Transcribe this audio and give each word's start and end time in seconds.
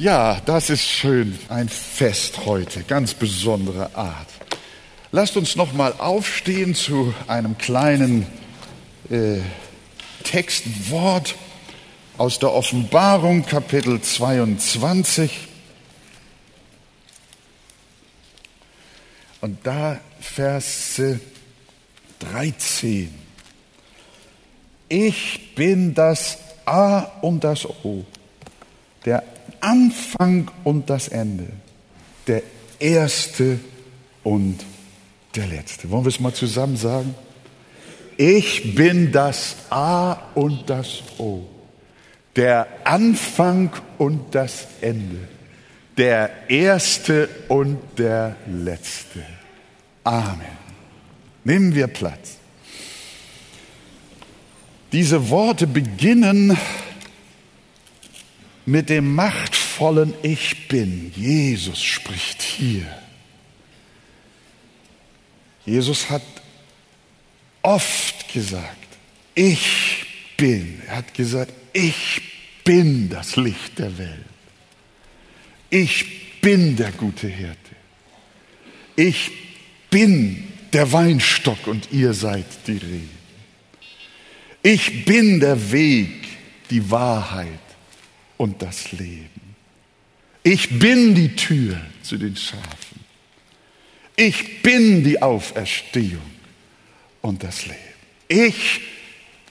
Ja, 0.00 0.40
das 0.46 0.70
ist 0.70 0.86
schön. 0.86 1.38
Ein 1.50 1.68
Fest 1.68 2.46
heute, 2.46 2.84
ganz 2.84 3.12
besondere 3.12 3.94
Art. 3.94 4.28
Lasst 5.12 5.36
uns 5.36 5.56
noch 5.56 5.74
mal 5.74 5.92
aufstehen 5.92 6.74
zu 6.74 7.12
einem 7.26 7.58
kleinen 7.58 8.26
äh, 9.10 9.40
Textwort 10.24 11.34
aus 12.16 12.38
der 12.38 12.50
Offenbarung, 12.50 13.44
Kapitel 13.44 14.00
22. 14.00 15.48
Und 19.42 19.58
da 19.64 20.00
Verse 20.18 21.20
13. 22.20 23.14
Ich 24.88 25.54
bin 25.54 25.92
das 25.92 26.38
A 26.64 27.00
und 27.20 27.44
das 27.44 27.66
O, 27.66 28.06
der 29.04 29.22
Anfang 29.60 30.50
und 30.64 30.90
das 30.90 31.08
Ende, 31.08 31.46
der 32.26 32.42
Erste 32.78 33.60
und 34.22 34.58
der 35.34 35.46
Letzte. 35.46 35.90
Wollen 35.90 36.04
wir 36.04 36.08
es 36.08 36.20
mal 36.20 36.34
zusammen 36.34 36.76
sagen? 36.76 37.14
Ich 38.16 38.74
bin 38.74 39.12
das 39.12 39.56
A 39.70 40.12
und 40.34 40.68
das 40.68 41.02
O, 41.18 41.46
der 42.36 42.66
Anfang 42.84 43.70
und 43.98 44.34
das 44.34 44.66
Ende, 44.80 45.28
der 45.96 46.50
Erste 46.50 47.28
und 47.48 47.78
der 47.96 48.36
Letzte. 48.46 49.24
Amen. 50.04 50.58
Nehmen 51.44 51.74
wir 51.74 51.86
Platz. 51.86 52.36
Diese 54.92 55.30
Worte 55.30 55.66
beginnen 55.66 56.56
mit 58.66 58.90
dem 58.90 59.14
machtvollen 59.80 60.14
Ich 60.22 60.68
bin. 60.68 61.12
Jesus 61.16 61.82
spricht 61.82 62.42
hier. 62.42 62.86
Jesus 65.64 66.10
hat 66.10 66.22
oft 67.62 68.32
gesagt, 68.32 68.76
ich 69.34 70.06
bin. 70.36 70.82
Er 70.86 70.96
hat 70.98 71.14
gesagt, 71.14 71.52
ich 71.72 72.22
bin 72.64 73.08
das 73.08 73.36
Licht 73.36 73.78
der 73.78 73.96
Welt. 73.98 74.24
Ich 75.70 76.40
bin 76.40 76.76
der 76.76 76.92
gute 76.92 77.28
Hirte. 77.28 77.56
Ich 78.96 79.30
bin 79.90 80.48
der 80.72 80.90
Weinstock 80.92 81.66
und 81.66 81.92
ihr 81.92 82.12
seid 82.12 82.46
die 82.66 82.72
Reben. 82.72 83.20
Ich 84.62 85.04
bin 85.04 85.40
der 85.40 85.72
Weg, 85.72 86.26
die 86.70 86.90
Wahrheit 86.90 87.46
und 88.36 88.60
das 88.62 88.92
Leben. 88.92 89.39
Ich 90.42 90.78
bin 90.78 91.14
die 91.14 91.36
Tür 91.36 91.80
zu 92.02 92.16
den 92.16 92.36
Schafen. 92.36 93.00
Ich 94.16 94.62
bin 94.62 95.04
die 95.04 95.20
Auferstehung 95.20 96.20
und 97.20 97.42
das 97.42 97.66
Leben. 97.66 97.78
Ich 98.28 98.80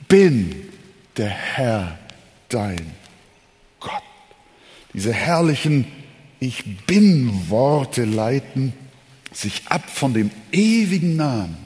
bin 0.07 0.69
der 1.17 1.29
Herr, 1.29 1.99
dein 2.49 2.91
Gott. 3.79 4.03
Diese 4.93 5.13
herrlichen 5.13 5.85
Ich 6.39 6.63
bin 6.85 7.49
Worte 7.49 8.05
leiten 8.05 8.73
sich 9.31 9.63
ab 9.67 9.89
von 9.89 10.13
dem 10.13 10.31
ewigen 10.51 11.15
Namen, 11.15 11.57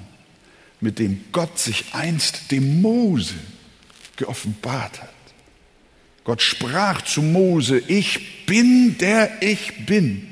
mit 0.81 0.99
dem 0.99 1.23
Gott 1.31 1.59
sich 1.59 1.85
einst 1.93 2.51
dem 2.51 2.81
Mose 2.81 3.35
geoffenbart 4.15 5.01
hat. 5.01 5.12
Gott 6.23 6.41
sprach 6.41 7.01
zu 7.01 7.21
Mose, 7.21 7.79
ich 7.87 8.45
bin 8.45 8.97
der 8.97 9.41
ich 9.41 9.85
bin. 9.85 10.29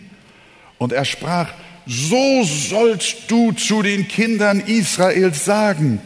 Und 0.77 0.93
er 0.93 1.05
sprach, 1.05 1.53
so 1.85 2.43
sollst 2.43 3.29
du 3.29 3.51
zu 3.51 3.81
den 3.81 4.07
Kindern 4.07 4.61
Israels 4.61 5.45
sagen, 5.45 5.99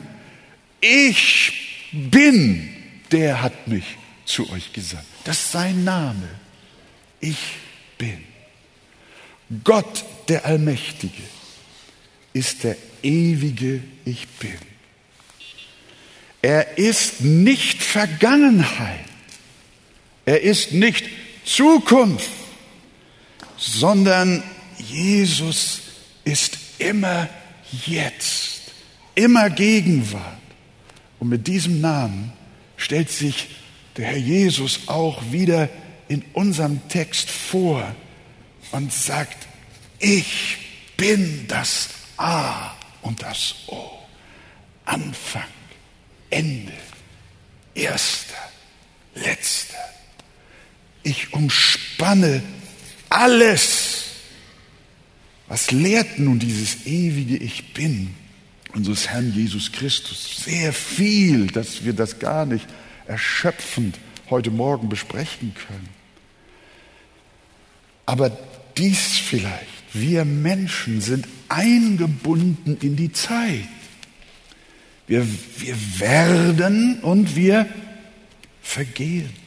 ich 0.81 1.53
bin, 1.91 2.69
der 3.11 3.41
hat 3.41 3.67
mich 3.67 3.85
zu 4.25 4.49
euch 4.51 4.73
gesandt. 4.73 5.05
Das 5.23 5.39
ist 5.39 5.51
sein 5.51 5.83
Name. 5.83 6.27
Ich 7.19 7.37
bin. 7.97 8.23
Gott, 9.63 10.03
der 10.27 10.45
Allmächtige, 10.45 11.23
ist 12.33 12.63
der 12.63 12.75
ewige 13.03 13.81
Ich 14.03 14.27
bin. 14.39 14.57
Er 16.41 16.77
ist 16.77 17.21
nicht 17.21 17.81
Vergangenheit. 17.81 19.14
Er 20.25 20.41
ist 20.41 20.71
nicht 20.71 21.05
Zukunft, 21.45 22.29
sondern 23.57 24.43
Jesus 24.77 25.81
ist 26.23 26.57
immer 26.79 27.29
jetzt, 27.85 28.73
immer 29.13 29.49
Gegenwart. 29.49 30.41
Und 31.19 31.29
mit 31.29 31.47
diesem 31.47 31.79
Namen 31.81 32.33
stellt 32.77 33.09
sich 33.09 33.47
der 33.97 34.07
Herr 34.07 34.17
Jesus 34.17 34.81
auch 34.87 35.21
wieder 35.31 35.69
in 36.07 36.23
unserem 36.33 36.87
Text 36.89 37.29
vor 37.29 37.95
und 38.71 38.91
sagt, 38.91 39.47
ich 39.99 40.57
bin 40.97 41.45
das 41.47 41.89
A 42.17 42.71
und 43.01 43.21
das 43.21 43.55
O. 43.67 43.91
Anfang, 44.85 45.43
Ende, 46.29 46.73
erster, 47.73 48.35
letzter. 49.15 49.94
Ich 51.05 51.33
umspanne 51.33 52.41
alles. 53.09 54.05
Was 55.47 55.69
lehrt 55.69 56.17
nun 56.17 56.39
dieses 56.39 56.87
ewige 56.87 57.37
Ich 57.37 57.73
bin 57.73 58.15
unseres 58.73 59.07
Herrn 59.09 59.31
Jesus 59.31 59.71
Christus? 59.71 60.43
Sehr 60.43 60.73
viel, 60.73 61.45
dass 61.47 61.85
wir 61.85 61.93
das 61.93 62.17
gar 62.17 62.47
nicht 62.47 62.65
erschöpfend 63.05 63.99
heute 64.31 64.49
Morgen 64.49 64.89
besprechen 64.89 65.53
können. 65.67 65.89
Aber 68.07 68.35
dies 68.75 69.19
vielleicht, 69.19 69.93
wir 69.93 70.25
Menschen 70.25 71.01
sind 71.01 71.27
eingebunden 71.49 72.77
in 72.81 72.95
die 72.95 73.11
Zeit. 73.11 73.67
Wir, 75.05 75.27
wir 75.57 75.99
werden 75.99 76.99
und 77.01 77.35
wir 77.35 77.67
vergehen. 78.63 79.44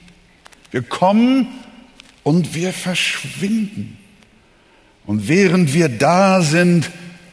Wir 0.70 0.82
kommen 0.82 1.48
und 2.22 2.54
wir 2.54 2.72
verschwinden. 2.72 3.98
Und 5.06 5.28
während 5.28 5.72
wir 5.72 5.88
da 5.88 6.42
sind, 6.42 6.90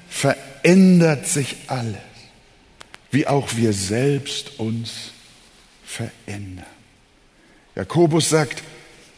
verändert 0.09 1.27
sich 1.27 1.55
alles, 1.67 1.97
wie 3.11 3.27
auch 3.27 3.55
wir 3.55 3.73
selbst 3.73 4.59
uns 4.59 5.11
verändern. 5.83 6.65
Jakobus 7.75 8.29
sagt, 8.29 8.63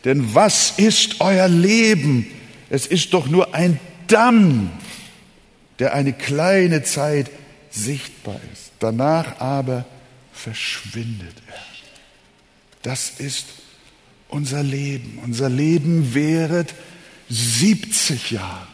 denn 0.06 0.34
was 0.34 0.72
ist 0.78 1.22
euer 1.22 1.48
Leben? 1.48 2.28
Es 2.70 2.88
ist 2.88 3.14
doch 3.14 3.28
nur 3.28 3.54
ein 3.54 3.80
Dampf, 4.08 4.72
der 5.80 5.94
eine 5.94 6.14
kleine 6.14 6.82
Zeit 6.84 7.30
sichtbar 7.70 8.40
ist. 8.54 8.72
Danach 8.80 9.40
aber 9.40 9.86
verschwindet 10.34 11.36
er. 11.48 11.62
Das 12.82 13.20
ist 13.20 13.46
unser 14.30 14.64
Leben. 14.64 15.20
Unser 15.24 15.50
Leben 15.50 16.14
währet 16.14 16.74
70 17.30 18.32
Jahre. 18.32 18.68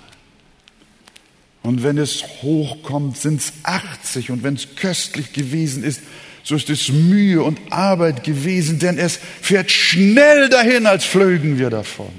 Und 1.63 1.81
wenn 1.81 1.97
es 1.97 2.23
hochkommt, 2.41 3.17
sind 3.17 3.39
es 3.39 3.53
80. 3.63 4.31
Und 4.31 4.43
wenn 4.43 4.55
es 4.55 4.75
köstlich 4.75 5.31
gewesen 5.33 5.83
ist, 5.83 6.01
so 6.43 6.55
ist 6.55 6.69
es 6.69 6.89
Mühe 6.89 7.41
und 7.41 7.71
Arbeit 7.71 8.25
gewesen, 8.25 8.77
denn 8.79 8.97
es 8.97 9.17
fährt 9.41 9.71
schnell 9.71 10.49
dahin, 10.49 10.85
als 10.85 11.05
flögen 11.05 11.57
wir 11.57 11.69
davon. 11.69 12.11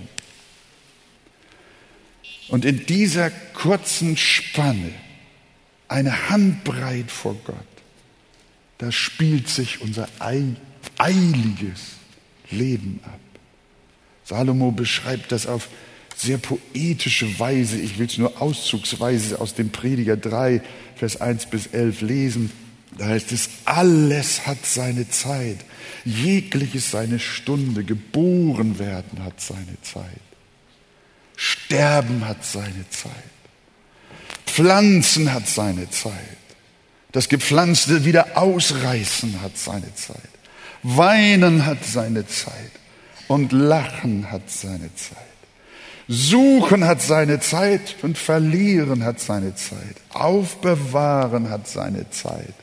Und 2.48 2.64
in 2.64 2.86
dieser 2.86 3.30
kurzen 3.30 4.16
Spanne, 4.16 4.92
eine 5.88 6.30
Handbreit 6.30 7.10
vor 7.10 7.36
Gott, 7.44 7.56
da 8.78 8.90
spielt 8.90 9.48
sich 9.48 9.82
unser 9.82 10.08
eiliges 10.18 11.80
Leben 12.50 13.00
ab. 13.04 13.20
Salomo 14.24 14.70
beschreibt 14.70 15.32
das 15.32 15.46
auf 15.46 15.68
sehr 16.16 16.38
poetische 16.38 17.38
Weise. 17.38 17.78
Ich 17.78 17.98
will 17.98 18.06
es 18.06 18.18
nur 18.18 18.40
auszugsweise 18.40 19.40
aus 19.40 19.54
dem 19.54 19.70
Prediger 19.70 20.16
3, 20.16 20.62
Vers 20.96 21.20
1 21.20 21.46
bis 21.46 21.66
11 21.66 22.00
lesen. 22.00 22.52
Da 22.96 23.06
heißt 23.06 23.32
es, 23.32 23.48
alles 23.64 24.46
hat 24.46 24.64
seine 24.64 25.08
Zeit, 25.08 25.58
jegliches 26.04 26.92
seine 26.92 27.18
Stunde, 27.18 27.82
geboren 27.82 28.78
werden 28.78 29.24
hat 29.24 29.40
seine 29.40 29.76
Zeit, 29.82 30.20
sterben 31.34 32.26
hat 32.26 32.44
seine 32.44 32.88
Zeit, 32.90 33.12
pflanzen 34.46 35.32
hat 35.32 35.48
seine 35.48 35.90
Zeit, 35.90 36.14
das 37.10 37.28
Gepflanzte 37.28 38.04
wieder 38.04 38.38
ausreißen 38.38 39.40
hat 39.40 39.58
seine 39.58 39.92
Zeit, 39.96 40.30
weinen 40.84 41.66
hat 41.66 41.84
seine 41.84 42.28
Zeit 42.28 42.70
und 43.34 43.50
lachen 43.50 44.30
hat 44.30 44.48
seine 44.48 44.94
Zeit. 44.94 45.18
Suchen 46.06 46.84
hat 46.84 47.02
seine 47.02 47.40
Zeit 47.40 47.96
und 48.02 48.16
verlieren 48.16 49.02
hat 49.02 49.18
seine 49.18 49.56
Zeit. 49.56 49.96
Aufbewahren 50.10 51.50
hat 51.50 51.66
seine 51.66 52.08
Zeit. 52.10 52.54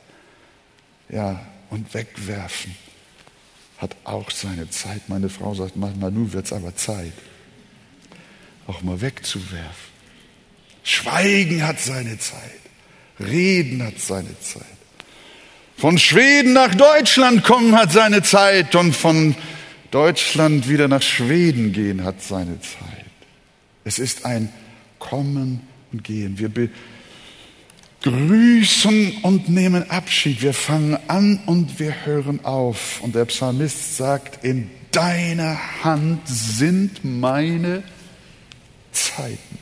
Ja, 1.09 1.41
und 1.69 1.93
wegwerfen 1.93 2.73
hat 3.79 3.97
auch 4.05 4.31
seine 4.31 4.69
Zeit. 4.69 5.09
Meine 5.09 5.27
Frau 5.27 5.53
sagt 5.55 5.75
manchmal, 5.75 6.09
nun 6.11 6.31
wird 6.31 6.45
es 6.45 6.53
aber 6.53 6.73
Zeit, 6.73 7.13
auch 8.65 8.81
mal 8.81 9.01
wegzuwerfen. 9.01 9.91
Schweigen 10.83 11.67
hat 11.67 11.81
seine 11.81 12.17
Zeit. 12.17 12.61
Reden 13.19 13.83
hat 13.83 13.99
seine 13.99 14.39
Zeit. 14.39 14.63
Von 15.77 15.97
Schweden 15.97 16.53
nach 16.53 16.73
Deutschland 16.75 17.43
kommen 17.43 17.75
hat 17.75 17.91
seine 17.91 18.23
Zeit 18.23 18.73
und 18.75 18.95
von 18.95 19.35
Deutschland 19.91 20.67
wieder 20.69 20.87
nach 20.87 21.01
Schweden 21.01 21.73
gehen 21.73 22.03
hat 22.03 22.21
seine 22.21 22.59
Zeit. 22.61 23.05
Es 23.83 23.99
ist 23.99 24.25
ein 24.25 24.49
Kommen 24.99 25.61
und 25.91 26.03
Gehen. 26.03 26.39
Wir 26.39 26.49
begrüßen 28.01 29.17
und 29.23 29.49
nehmen 29.49 29.89
Abschied. 29.89 30.41
Wir 30.41 30.53
fangen 30.53 30.97
an 31.07 31.41
und 31.45 31.79
wir 31.79 32.05
hören 32.05 32.45
auf. 32.45 33.01
Und 33.01 33.15
der 33.15 33.25
Psalmist 33.25 33.97
sagt, 33.97 34.45
in 34.45 34.71
deiner 34.91 35.57
Hand 35.83 36.21
sind 36.25 37.03
meine 37.03 37.83
Zeiten. 38.91 39.59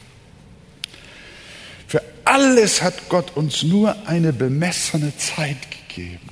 Für 1.87 2.03
alles 2.25 2.83
hat 2.83 3.09
Gott 3.09 3.35
uns 3.35 3.63
nur 3.63 4.07
eine 4.07 4.31
bemessene 4.31 5.15
Zeit 5.17 5.57
gegeben. 5.71 6.28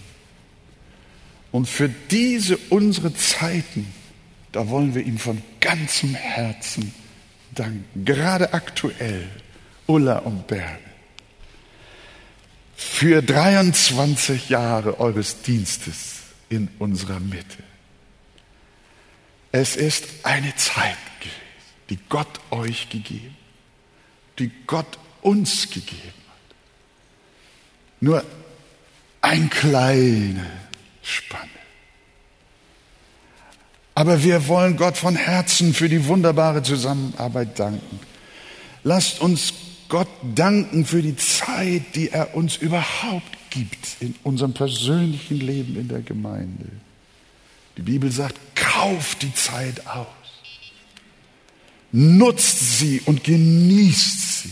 Und 1.57 1.67
für 1.67 1.89
diese 1.89 2.55
unsere 2.69 3.15
Zeiten, 3.15 3.91
da 4.51 4.69
wollen 4.69 4.93
wir 4.93 5.03
ihm 5.03 5.17
von 5.17 5.41
ganzem 5.59 6.13
Herzen 6.13 6.93
danken. 7.55 8.05
Gerade 8.05 8.53
aktuell, 8.53 9.27
Ulla 9.87 10.19
und 10.19 10.45
Berge, 10.45 10.77
für 12.75 13.23
23 13.23 14.49
Jahre 14.49 14.99
eures 14.99 15.41
Dienstes 15.41 16.17
in 16.49 16.69
unserer 16.77 17.19
Mitte. 17.19 17.63
Es 19.51 19.75
ist 19.75 20.05
eine 20.21 20.55
Zeit 20.57 20.95
gewesen, 21.19 21.35
die 21.89 21.97
Gott 22.07 22.39
euch 22.51 22.87
gegeben, 22.89 23.35
die 24.37 24.51
Gott 24.67 24.99
uns 25.23 25.71
gegeben 25.71 26.13
hat. 26.27 26.55
Nur 27.99 28.23
ein 29.21 29.49
kleine 29.49 30.66
Spanne. 31.07 31.49
Aber 33.95 34.23
wir 34.23 34.47
wollen 34.47 34.77
Gott 34.77 34.97
von 34.97 35.15
Herzen 35.15 35.73
für 35.73 35.89
die 35.89 36.05
wunderbare 36.05 36.61
Zusammenarbeit 36.61 37.57
danken. 37.57 37.99
Lasst 38.83 39.21
uns 39.21 39.53
Gott 39.89 40.09
danken 40.35 40.85
für 40.85 41.01
die 41.01 41.15
Zeit, 41.15 41.95
die 41.95 42.09
er 42.11 42.35
uns 42.35 42.57
überhaupt 42.57 43.37
gibt 43.49 43.97
in 43.99 44.13
unserem 44.23 44.53
persönlichen 44.53 45.39
Leben 45.39 45.79
in 45.79 45.87
der 45.87 46.01
Gemeinde. 46.01 46.67
Die 47.77 47.81
Bibel 47.81 48.11
sagt, 48.11 48.37
kauft 48.53 49.23
die 49.23 49.33
Zeit 49.33 49.87
aus. 49.87 50.07
Nutzt 51.91 52.79
sie 52.79 53.01
und 53.05 53.23
genießt 53.23 54.43
sie. 54.43 54.51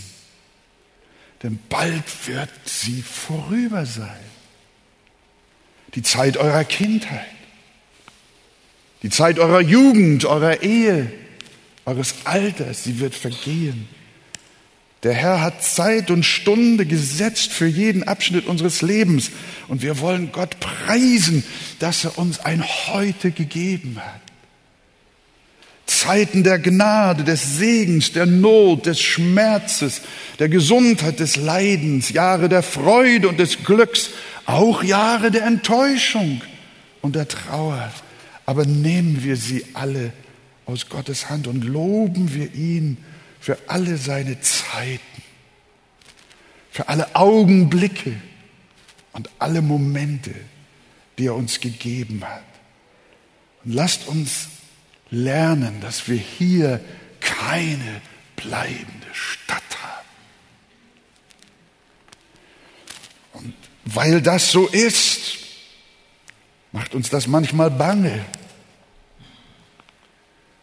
Denn 1.44 1.60
bald 1.70 2.28
wird 2.28 2.50
sie 2.66 3.02
vorüber 3.02 3.86
sein. 3.86 4.35
Die 5.96 6.04
Zeit 6.04 6.38
eurer 6.38 6.64
Kindheit 6.64 7.26
die 9.06 9.12
Zeit 9.12 9.38
eurer 9.38 9.62
Jugend, 9.62 10.26
eurer 10.26 10.64
Ehe, 10.64 11.12
eures 11.86 12.16
Alters, 12.24 12.86
sie 12.86 13.00
wird 13.00 13.14
vergehen. 13.14 13.88
Der 15.04 15.14
Herr 15.14 15.42
hat 15.42 15.64
Zeit 15.64 16.10
und 16.10 16.26
Stunde 16.26 16.88
gesetzt 16.88 17.52
für 17.52 17.68
jeden 17.68 18.02
Abschnitt 18.02 18.48
unseres 18.48 18.82
Lebens. 18.82 19.30
Und 19.68 19.84
wir 19.84 20.00
wollen 20.00 20.32
Gott 20.32 20.60
preisen, 20.60 21.44
dass 21.78 22.04
er 22.04 22.18
uns 22.18 22.40
ein 22.40 22.64
Heute 22.64 23.30
gegeben 23.30 23.98
hat. 24.04 24.22
Zeiten 25.86 26.44
der 26.44 26.58
Gnade, 26.58 27.24
des 27.24 27.58
Segens, 27.58 28.12
der 28.12 28.26
Not, 28.26 28.88
des 28.88 29.00
Schmerzes, 29.00 30.02
der 30.40 30.50
Gesundheit, 30.50 31.20
des 31.20 31.36
Leidens, 31.36 32.10
Jahre 32.10 32.50
der 32.50 32.64
Freude 32.64 33.28
und 33.28 33.40
des 33.40 33.64
Glücks, 33.64 34.10
auch 34.46 34.84
Jahre 34.84 35.32
der 35.32 35.46
Enttäuschung 35.46 36.42
und 37.02 37.16
der 37.16 37.28
Trauer. 37.28 37.92
Aber 38.46 38.66
nehmen 38.66 39.24
wir 39.24 39.38
sie 39.38 39.66
alle 39.74 40.14
aus 40.66 40.90
Gottes 40.90 41.30
Hand 41.30 41.48
und 41.48 41.64
loben 41.64 42.34
wir 42.34 42.54
ihn 42.54 42.98
für 43.40 43.58
alle 43.68 43.98
seine 43.98 44.40
Zeiten, 44.42 45.22
für 46.72 46.90
alle 46.90 47.16
Augenblicke 47.16 48.16
und 49.14 49.30
alle 49.40 49.62
Momente, 49.62 50.34
die 51.18 51.28
er 51.28 51.36
uns 51.36 51.60
gegeben 51.60 52.24
hat. 52.24 52.44
Und 53.64 53.74
lasst 53.74 54.08
uns 54.08 54.50
lernen, 55.10 55.80
dass 55.82 56.08
wir 56.08 56.18
hier 56.18 56.82
keine 57.20 58.02
bleibende 58.36 59.08
Stadt 59.14 59.62
haben. 59.82 60.08
Und 63.34 63.54
weil 63.86 64.22
das 64.22 64.52
so 64.52 64.68
ist, 64.68 65.38
macht 66.72 66.96
uns 66.96 67.10
das 67.10 67.28
manchmal 67.28 67.72
bange. 67.72 68.26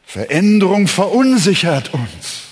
Veränderung 0.04 0.88
verunsichert 0.88 1.94
uns. 1.94 2.42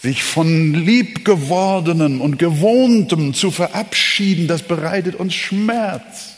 Sich 0.00 0.22
von 0.24 0.74
liebgewordenen 0.74 2.20
und 2.20 2.38
gewohntem 2.38 3.34
zu 3.34 3.50
verabschieden, 3.50 4.48
das 4.48 4.62
bereitet 4.62 5.14
uns 5.14 5.34
Schmerz. 5.34 6.30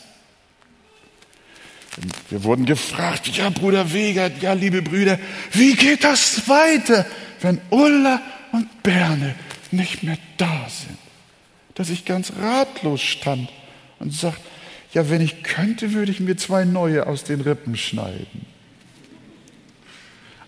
Wir 2.29 2.43
wurden 2.43 2.65
gefragt, 2.65 3.27
ja 3.37 3.49
Bruder 3.49 3.93
Wegert, 3.93 4.41
ja 4.41 4.53
liebe 4.53 4.81
Brüder, 4.81 5.17
wie 5.53 5.75
geht 5.75 6.03
das 6.03 6.47
weiter, 6.49 7.05
wenn 7.41 7.61
Ulla 7.69 8.21
und 8.51 8.83
Berne 8.83 9.35
nicht 9.71 10.03
mehr 10.03 10.17
da 10.37 10.67
sind? 10.69 11.04
Dass 11.75 11.89
ich 11.89 12.05
ganz 12.05 12.33
ratlos 12.41 13.01
stand 13.01 13.49
und 13.99 14.13
sagte, 14.13 14.41
ja, 14.93 15.09
wenn 15.09 15.21
ich 15.21 15.43
könnte, 15.43 15.93
würde 15.93 16.11
ich 16.11 16.19
mir 16.19 16.37
zwei 16.37 16.63
neue 16.63 17.05
aus 17.05 17.23
den 17.23 17.41
Rippen 17.41 17.75
schneiden. 17.75 18.45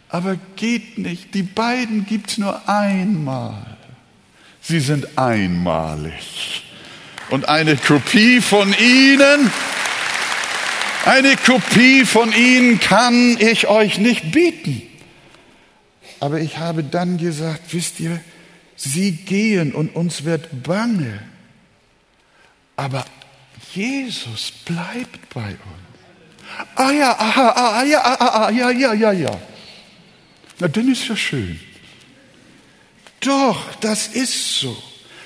Aber 0.09 0.37
geht 0.55 0.97
nicht, 0.97 1.33
die 1.33 1.43
beiden 1.43 2.05
gibt 2.05 2.31
es 2.31 2.37
nur 2.37 2.67
einmal. 2.69 3.77
Sie 4.61 4.79
sind 4.79 5.17
einmalig. 5.17 6.63
Und 7.29 7.49
eine 7.49 7.75
Kopie 7.75 8.39
von 8.39 8.73
ihnen, 8.79 9.51
eine 11.05 11.35
Kopie 11.35 12.05
von 12.05 12.31
ihnen 12.33 12.79
kann 12.79 13.37
ich 13.39 13.67
euch 13.67 13.97
nicht 13.97 14.31
bieten. 14.31 14.81
Aber 16.19 16.39
ich 16.39 16.57
habe 16.57 16.83
dann 16.83 17.17
gesagt, 17.17 17.73
wisst 17.73 17.99
ihr, 17.99 18.19
sie 18.77 19.11
gehen 19.11 19.73
und 19.73 19.93
uns 19.93 20.23
wird 20.23 20.63
bange. 20.63 21.19
Aber 22.77 23.05
Jesus 23.73 24.53
bleibt 24.63 25.33
bei 25.33 25.49
uns. 25.49 25.87
Ah 26.75 26.91
ja, 26.91 27.11
aha, 27.11 27.49
ah, 27.49 27.83
ja, 27.83 28.01
ah, 28.01 28.45
ah, 28.45 28.49
ja, 28.51 28.69
ja, 28.69 28.93
ja, 28.93 29.11
ja. 29.11 29.41
Na, 30.59 30.67
dann 30.67 30.89
ist 30.89 31.07
ja 31.07 31.15
schön. 31.17 31.59
Doch, 33.19 33.75
das 33.81 34.07
ist 34.07 34.59
so. 34.59 34.75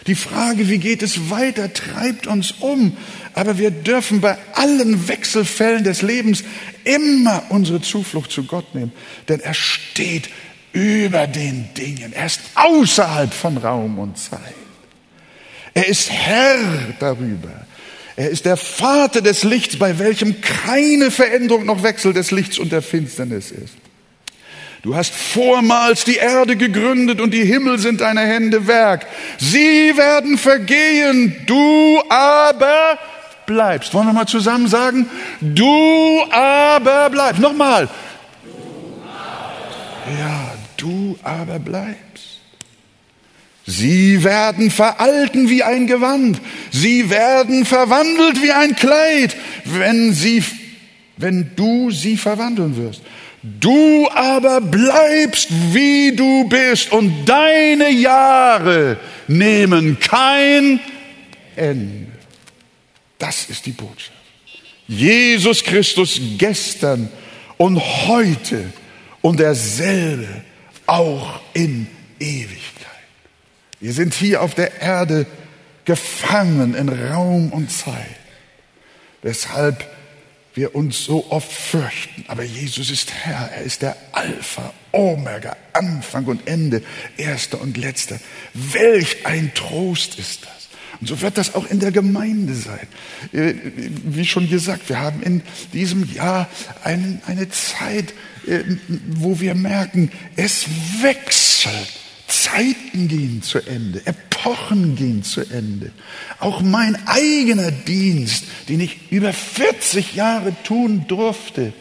Die 0.08 0.16
Frage, 0.16 0.68
wie 0.68 0.80
geht 0.80 1.04
es 1.04 1.30
weiter, 1.30 1.72
treibt 1.74 2.26
uns 2.26 2.52
um. 2.60 2.98
Aber 3.34 3.58
wir 3.58 3.72
dürfen 3.72 4.20
bei 4.20 4.38
allen 4.54 5.08
Wechselfällen 5.08 5.84
des 5.84 6.02
Lebens 6.02 6.44
immer 6.84 7.44
unsere 7.50 7.82
Zuflucht 7.82 8.32
zu 8.32 8.44
Gott 8.44 8.74
nehmen. 8.74 8.92
Denn 9.30 9.40
er 9.40 9.54
steht 9.54 10.30
über 10.74 11.28
den 11.28 11.74
Dingen. 11.76 12.14
Er 12.14 12.26
ist 12.26 12.42
außerhalb 12.56 13.34
von 13.34 13.58
Raum 13.58 14.00
und 14.00 14.18
Zeit. 14.18 14.40
Er 15.74 15.88
ist 15.88 16.12
Herr 16.12 16.60
darüber. 17.00 17.66
Er 18.16 18.30
ist 18.30 18.46
der 18.46 18.58
Vater 18.58 19.22
des 19.22 19.44
Lichts, 19.44 19.78
bei 19.78 19.98
welchem 19.98 20.42
keine 20.42 21.12
Veränderung 21.12 21.66
noch 21.66 21.84
Wechsel 21.84 22.14
des 22.14 22.32
Lichts 22.32 22.60
und 22.60 22.72
der 22.72 22.82
Finsternis 22.82 23.52
ist. 23.52 23.74
Du 24.84 24.96
hast 24.96 25.14
vormals 25.14 26.06
die 26.06 26.16
Erde 26.16 26.56
gegründet 26.56 27.22
und 27.22 27.32
die 27.32 27.46
Himmel 27.46 27.78
sind 27.78 28.02
deine 28.02 28.22
Hände 28.22 28.66
Werk. 28.68 29.06
Sie 29.38 29.96
werden 29.96 30.38
vergehen, 30.40 31.36
du 31.46 32.02
aber 32.10 32.98
bleibst. 33.46 33.94
Wollen 33.94 34.08
wir 34.08 34.14
mal 34.14 34.26
zusammen 34.26 34.68
sagen? 34.68 35.08
Du 35.40 36.24
aber 36.32 37.10
bleibst. 37.12 37.42
Nochmal. 37.42 37.90
Du 40.82 41.16
aber 41.22 41.60
bleibst. 41.60 42.40
Sie 43.68 44.24
werden 44.24 44.72
veralten 44.72 45.48
wie 45.48 45.62
ein 45.62 45.86
Gewand. 45.86 46.42
Sie 46.72 47.12
werden 47.12 47.66
verwandelt 47.66 48.42
wie 48.42 48.52
ein 48.52 48.76
Kleid, 48.76 49.36
wenn 49.66 50.12
sie, 50.12 50.44
wenn 51.18 51.52
du 51.56 51.92
sie 51.92 52.18
verwandeln 52.18 52.76
wirst. 52.78 53.04
Du 53.44 54.10
aber 54.10 54.60
bleibst, 54.60 55.50
wie 55.72 56.16
du 56.16 56.50
bist, 56.50 56.92
und 56.92 57.26
deine 57.26 57.92
Jahre 57.92 58.98
nehmen 59.28 60.00
kein 60.00 60.80
Ende. 61.56 62.08
Das 63.20 63.46
ist 63.52 63.68
die 63.68 63.72
Botschaft. 63.72 64.14
Jesus 64.88 65.64
Christus 65.64 66.20
gestern 66.40 67.08
und 67.58 67.78
heute 68.08 68.74
und 69.22 69.40
derselbe 69.40 70.44
auch 70.92 71.40
in 71.54 71.88
Ewigkeit. 72.20 72.88
Wir 73.80 73.94
sind 73.94 74.14
hier 74.14 74.42
auf 74.42 74.56
der 74.56 74.82
Erde 74.82 75.26
gefangen 75.86 76.76
in 76.76 76.90
Raum 76.90 77.54
und 77.54 77.72
Zeit, 77.72 77.96
weshalb 79.22 79.90
wir 80.54 80.76
uns 80.76 81.06
so 81.06 81.32
oft 81.32 81.50
fürchten. 81.50 82.26
Aber 82.28 82.44
Jesus 82.44 82.92
ist 82.92 83.14
Herr, 83.14 83.52
er 83.56 83.64
ist 83.64 83.82
der 83.82 83.96
Alpha, 84.12 84.74
Omega, 84.92 85.56
Anfang 85.72 86.26
und 86.26 86.46
Ende, 86.46 86.84
erster 87.16 87.62
und 87.62 87.78
letzter. 87.78 88.20
Welch 88.54 89.26
ein 89.26 89.54
Trost 89.54 90.20
ist 90.20 90.44
das. 90.44 90.62
Und 91.00 91.08
so 91.08 91.22
wird 91.22 91.38
das 91.38 91.56
auch 91.56 91.68
in 91.68 91.80
der 91.80 91.92
Gemeinde 91.92 92.54
sein. 92.54 92.88
Äh, 93.32 93.54
wie 94.04 94.26
schon 94.26 94.50
gesagt, 94.50 94.90
wir 94.90 95.00
haben 95.00 95.24
in 95.24 95.42
diesem 95.72 96.14
Jahr 96.14 96.50
eine, 96.84 97.50
Zeit, 97.50 98.14
wo 99.08 99.40
wir 99.40 99.56
merken, 99.56 100.12
es 100.36 100.66
wechselt. 101.02 101.92
Zeiten 102.28 103.10
gehen 103.10 103.44
zu 103.44 103.60
Ende, 103.60 104.06
Epochen 104.06 104.96
gehen 104.96 105.22
zu 105.22 105.42
Ende. 105.42 105.92
Auch 106.40 106.62
mein 106.62 106.96
eigener 107.08 107.72
Dienst, 107.72 108.46
den 108.70 108.80
ich 108.80 109.12
über 109.12 109.34
40 109.34 110.16
Jahre 110.16 110.56
tun 110.64 111.06
durfte, 111.08 111.74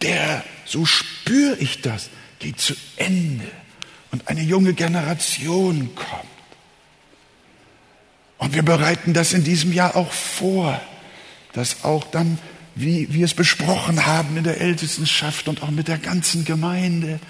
der, 0.00 0.44
so 0.64 0.86
spüre 0.86 1.56
ich 1.58 1.82
das, 1.82 2.10
geht 2.38 2.60
zu 2.60 2.74
Ende. 2.96 3.44
Und 4.12 4.28
eine 4.28 4.42
junge 4.42 4.74
Generation 4.74 5.90
kommt. 5.96 6.32
Und 8.38 8.54
wir 8.54 8.62
bereiten 8.62 9.14
das 9.14 9.32
in 9.32 9.44
diesem 9.44 9.72
Jahr 9.72 9.96
auch 9.96 10.12
vor, 10.12 10.80
dass 11.52 11.84
auch 11.84 12.04
dann, 12.04 12.38
wie 12.74 13.12
wir 13.12 13.24
es 13.24 13.34
besprochen 13.34 14.06
haben 14.06 14.36
in 14.36 14.44
der 14.44 14.60
Ältestenschaft 14.60 15.48
und 15.48 15.62
auch 15.62 15.70
mit 15.70 15.88
der 15.88 15.98
ganzen 15.98 16.44
Gemeinde, 16.44 17.20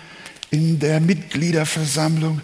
in 0.50 0.78
der 0.78 1.00
Mitgliederversammlung, 1.00 2.40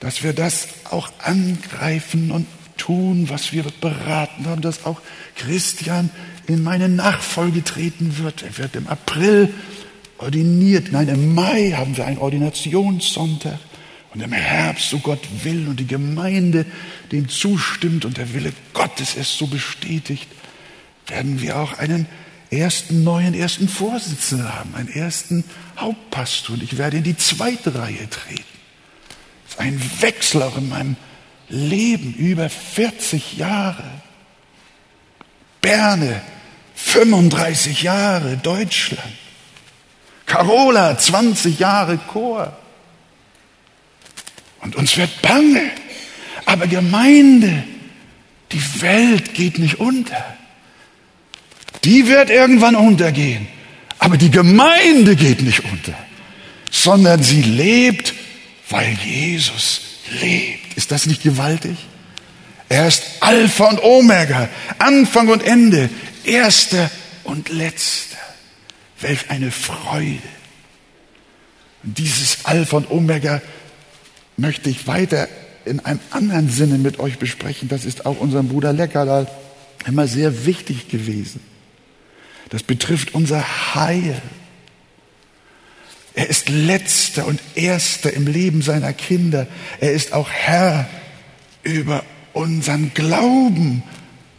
dass 0.00 0.22
wir 0.22 0.32
das 0.32 0.68
auch 0.90 1.10
angreifen 1.22 2.30
und 2.30 2.46
tun, 2.76 3.28
was 3.28 3.52
wir 3.52 3.64
beraten 3.80 4.46
haben, 4.46 4.62
dass 4.62 4.86
auch 4.86 5.00
Christian 5.36 6.10
in 6.46 6.62
meine 6.62 6.88
Nachfolge 6.88 7.62
treten 7.62 8.18
wird. 8.18 8.42
Er 8.42 8.56
wird 8.58 8.74
im 8.74 8.88
April 8.88 9.52
ordiniert. 10.18 10.90
Nein, 10.90 11.08
im 11.08 11.34
Mai 11.34 11.74
haben 11.76 11.96
wir 11.96 12.06
einen 12.06 12.18
Ordinationssonntag. 12.18 13.58
Und 14.12 14.22
im 14.22 14.32
Herbst, 14.32 14.90
so 14.90 14.98
Gott 14.98 15.20
will 15.44 15.68
und 15.68 15.78
die 15.78 15.86
Gemeinde 15.86 16.66
dem 17.12 17.28
zustimmt 17.28 18.04
und 18.04 18.16
der 18.16 18.32
Wille 18.34 18.52
Gottes 18.72 19.16
es 19.16 19.38
so 19.38 19.46
bestätigt, 19.46 20.26
werden 21.10 21.40
wir 21.40 21.58
auch 21.58 21.78
einen 21.78 22.06
ersten 22.50 23.04
neuen 23.04 23.34
ersten 23.34 23.68
Vorsitzenden 23.68 24.52
haben, 24.52 24.74
einen 24.74 24.88
ersten 24.88 25.44
Hauptpastor. 25.78 26.54
Und 26.54 26.62
ich 26.62 26.78
werde 26.78 26.98
in 26.98 27.04
die 27.04 27.16
zweite 27.16 27.74
Reihe 27.74 28.08
treten. 28.10 28.44
Das 29.44 29.54
ist 29.54 29.60
ein 29.60 29.80
Wechsel 30.00 30.42
auch 30.42 30.56
in 30.56 30.68
meinem 30.68 30.96
Leben 31.48 32.14
über 32.14 32.48
40 32.48 33.36
Jahre. 33.36 33.84
Berne, 35.60 36.22
35 36.74 37.82
Jahre 37.82 38.36
Deutschland. 38.36 39.16
Carola, 40.26 40.96
20 40.96 41.58
Jahre 41.58 41.98
Chor. 41.98 42.56
Und 44.60 44.76
uns 44.76 44.96
wird 44.96 45.22
bange. 45.22 45.70
Aber 46.46 46.66
Gemeinde, 46.66 47.64
die 48.52 48.82
Welt 48.82 49.34
geht 49.34 49.58
nicht 49.58 49.80
unter. 49.80 50.36
Die 51.84 52.06
wird 52.06 52.30
irgendwann 52.30 52.76
untergehen. 52.76 53.46
Aber 53.98 54.16
die 54.16 54.30
Gemeinde 54.30 55.14
geht 55.14 55.42
nicht 55.42 55.62
unter, 55.64 55.94
sondern 56.70 57.22
sie 57.22 57.42
lebt, 57.42 58.14
weil 58.70 58.96
Jesus 59.04 59.82
lebt. 60.20 60.76
Ist 60.76 60.90
das 60.90 61.06
nicht 61.06 61.22
gewaltig? 61.22 61.76
Er 62.68 62.88
ist 62.88 63.02
Alpha 63.20 63.66
und 63.66 63.82
Omega, 63.82 64.48
Anfang 64.78 65.28
und 65.28 65.42
Ende, 65.42 65.90
Erster 66.24 66.90
und 67.24 67.48
Letzter. 67.50 68.16
Welch 69.00 69.28
eine 69.28 69.50
Freude. 69.50 70.18
Und 71.82 71.98
dieses 71.98 72.44
Alpha 72.44 72.76
und 72.76 72.90
Omega 72.90 73.42
möchte 74.36 74.70
ich 74.70 74.86
weiter 74.86 75.28
in 75.64 75.80
einem 75.80 76.00
anderen 76.10 76.48
Sinne 76.48 76.78
mit 76.78 76.98
euch 76.98 77.18
besprechen. 77.18 77.68
Das 77.68 77.84
ist 77.84 78.06
auch 78.06 78.18
unserem 78.18 78.48
Bruder 78.48 78.72
Leckerdahl 78.72 79.26
immer 79.86 80.06
sehr 80.06 80.46
wichtig 80.46 80.88
gewesen. 80.88 81.40
Das 82.50 82.64
betrifft 82.64 83.14
unser 83.14 83.74
Heil. 83.74 84.20
Er 86.14 86.28
ist 86.28 86.48
letzter 86.48 87.26
und 87.26 87.40
erster 87.54 88.12
im 88.12 88.26
Leben 88.26 88.60
seiner 88.60 88.92
Kinder. 88.92 89.46
Er 89.78 89.92
ist 89.92 90.12
auch 90.12 90.28
Herr 90.28 90.88
über 91.62 92.04
unseren 92.32 92.92
Glauben 92.92 93.82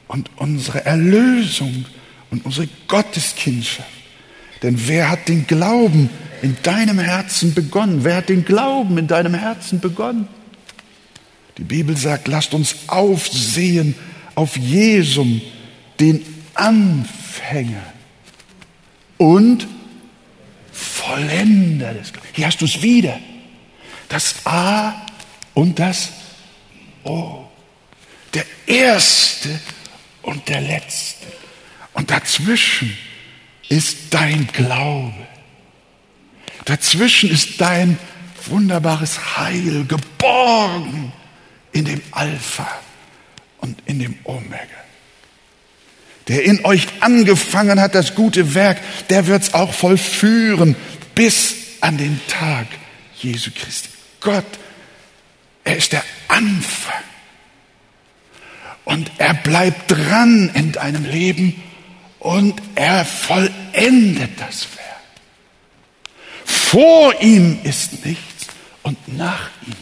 und 0.07 0.29
unsere 0.35 0.85
Erlösung 0.85 1.85
und 2.29 2.45
unsere 2.45 2.67
Gotteskindschaft. 2.87 3.89
Denn 4.61 4.87
wer 4.87 5.09
hat 5.09 5.29
den 5.29 5.47
Glauben 5.47 6.09
in 6.41 6.57
deinem 6.63 6.99
Herzen 6.99 7.53
begonnen? 7.53 8.03
Wer 8.03 8.17
hat 8.17 8.29
den 8.29 8.43
Glauben 8.43 8.97
in 8.97 9.07
deinem 9.07 9.33
Herzen 9.33 9.79
begonnen? 9.79 10.27
Die 11.57 11.63
Bibel 11.63 11.95
sagt, 11.95 12.27
lasst 12.27 12.53
uns 12.53 12.75
aufsehen 12.87 13.95
auf 14.35 14.57
Jesum, 14.57 15.41
den 15.99 16.25
Anfänger 16.53 17.81
und 19.21 19.67
Vollender 20.71 21.93
des 21.93 22.11
Glaubens. 22.11 22.35
Hier 22.35 22.47
hast 22.47 22.59
du 22.59 22.65
es 22.65 22.81
wieder. 22.81 23.19
Das 24.09 24.43
A 24.45 25.05
und 25.53 25.77
das 25.77 26.09
O. 27.03 27.45
Der 28.33 28.45
Erste 28.65 29.59
und 30.23 30.49
der 30.49 30.61
Letzte. 30.61 31.27
Und 31.93 32.09
dazwischen 32.09 32.97
ist 33.69 34.11
dein 34.11 34.47
Glaube. 34.47 35.27
Dazwischen 36.65 37.29
ist 37.29 37.61
dein 37.61 37.99
wunderbares 38.47 39.37
Heil 39.37 39.85
geborgen 39.85 41.13
in 41.73 41.85
dem 41.85 42.01
Alpha 42.09 42.67
und 43.59 43.83
in 43.85 43.99
dem 43.99 44.17
Omega. 44.23 44.80
Der 46.31 46.45
in 46.45 46.63
euch 46.63 46.87
angefangen 47.01 47.81
hat, 47.81 47.93
das 47.93 48.15
gute 48.15 48.53
Werk, 48.53 48.77
der 49.09 49.27
wird 49.27 49.43
es 49.43 49.53
auch 49.53 49.73
vollführen 49.73 50.77
bis 51.13 51.55
an 51.81 51.97
den 51.97 52.21
Tag 52.29 52.67
Jesu 53.17 53.51
Christi. 53.53 53.89
Gott, 54.21 54.45
er 55.65 55.75
ist 55.75 55.91
der 55.91 56.05
Anfang. 56.29 57.03
Und 58.85 59.11
er 59.17 59.33
bleibt 59.33 59.91
dran 59.91 60.49
in 60.53 60.71
deinem 60.71 61.03
Leben 61.03 61.61
und 62.19 62.61
er 62.75 63.03
vollendet 63.03 64.31
das 64.39 64.67
Werk. 64.77 65.01
Vor 66.45 67.13
ihm 67.21 67.59
ist 67.63 68.05
nichts 68.05 68.47
und 68.83 69.17
nach 69.17 69.49
ihm 69.67 69.75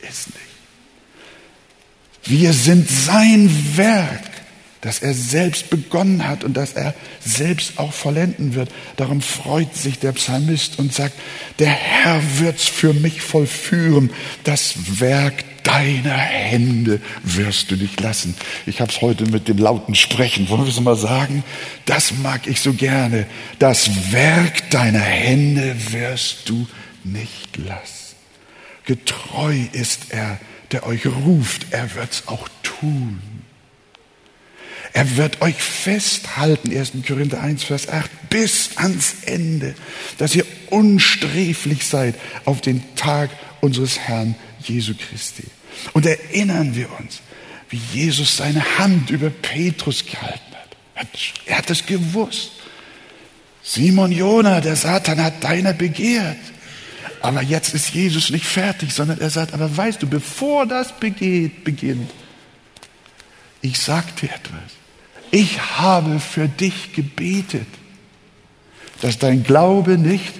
ist 0.00 0.34
nichts. 0.34 0.40
Wir 2.24 2.52
sind 2.52 2.90
sein 2.90 3.76
Werk, 3.76 4.35
das 4.86 5.00
er 5.00 5.14
selbst 5.14 5.68
begonnen 5.68 6.28
hat 6.28 6.44
und 6.44 6.56
das 6.56 6.74
er 6.74 6.94
selbst 7.18 7.80
auch 7.80 7.92
vollenden 7.92 8.54
wird. 8.54 8.70
Darum 8.94 9.20
freut 9.20 9.74
sich 9.74 9.98
der 9.98 10.12
Psalmist 10.12 10.78
und 10.78 10.94
sagt, 10.94 11.14
der 11.58 11.70
Herr 11.70 12.22
wird's 12.38 12.66
für 12.66 12.94
mich 12.94 13.20
vollführen. 13.20 14.10
Das 14.44 15.00
Werk 15.00 15.44
deiner 15.64 16.16
Hände 16.16 17.00
wirst 17.24 17.72
du 17.72 17.74
nicht 17.74 18.00
lassen. 18.00 18.36
Ich 18.64 18.80
habe 18.80 18.92
es 18.92 19.00
heute 19.00 19.26
mit 19.26 19.48
dem 19.48 19.58
lauten 19.58 19.96
Sprechen. 19.96 20.48
Wollen 20.48 20.62
wir 20.62 20.70
es 20.70 20.80
mal 20.80 20.94
sagen? 20.94 21.42
Das 21.84 22.12
mag 22.22 22.46
ich 22.46 22.60
so 22.60 22.72
gerne. 22.72 23.26
Das 23.58 24.12
Werk 24.12 24.70
deiner 24.70 25.00
Hände 25.00 25.74
wirst 25.90 26.48
du 26.48 26.68
nicht 27.02 27.56
lassen. 27.56 28.14
Getreu 28.84 29.56
ist 29.72 30.10
er, 30.10 30.38
der 30.70 30.86
euch 30.86 31.06
ruft, 31.06 31.66
er 31.72 31.92
wird's 31.96 32.22
auch 32.26 32.48
tun. 32.62 33.35
Er 34.96 35.18
wird 35.18 35.42
euch 35.42 35.56
festhalten, 35.56 36.74
1. 36.74 36.92
Korinther 37.06 37.42
1, 37.42 37.64
Vers 37.64 37.90
8, 37.90 38.30
bis 38.30 38.70
ans 38.76 39.16
Ende, 39.26 39.74
dass 40.16 40.34
ihr 40.34 40.46
unsträflich 40.70 41.86
seid 41.86 42.14
auf 42.46 42.62
den 42.62 42.82
Tag 42.96 43.28
unseres 43.60 43.98
Herrn 43.98 44.36
Jesu 44.62 44.94
Christi. 44.94 45.44
Und 45.92 46.06
erinnern 46.06 46.74
wir 46.74 46.88
uns, 46.98 47.20
wie 47.68 47.78
Jesus 47.92 48.38
seine 48.38 48.78
Hand 48.78 49.10
über 49.10 49.28
Petrus 49.28 50.06
gehalten 50.06 50.40
hat. 50.94 51.08
Er 51.44 51.58
hat 51.58 51.68
es 51.68 51.84
gewusst. 51.84 52.52
Simon 53.62 54.12
Jona, 54.12 54.62
der 54.62 54.76
Satan 54.76 55.22
hat 55.22 55.44
deiner 55.44 55.74
begehrt. 55.74 56.38
Aber 57.20 57.42
jetzt 57.42 57.74
ist 57.74 57.90
Jesus 57.90 58.30
nicht 58.30 58.46
fertig, 58.46 58.94
sondern 58.94 59.20
er 59.20 59.28
sagt, 59.28 59.52
aber 59.52 59.76
weißt 59.76 60.02
du, 60.02 60.06
bevor 60.06 60.64
das 60.64 60.98
begeht, 60.98 61.64
beginnt, 61.64 62.10
ich 63.60 63.78
sag 63.78 64.16
dir 64.16 64.30
etwas. 64.30 64.85
Ich 65.36 65.60
habe 65.60 66.18
für 66.18 66.48
dich 66.48 66.94
gebetet, 66.94 67.66
dass 69.02 69.18
dein 69.18 69.44
Glaube 69.44 69.98
nicht 69.98 70.32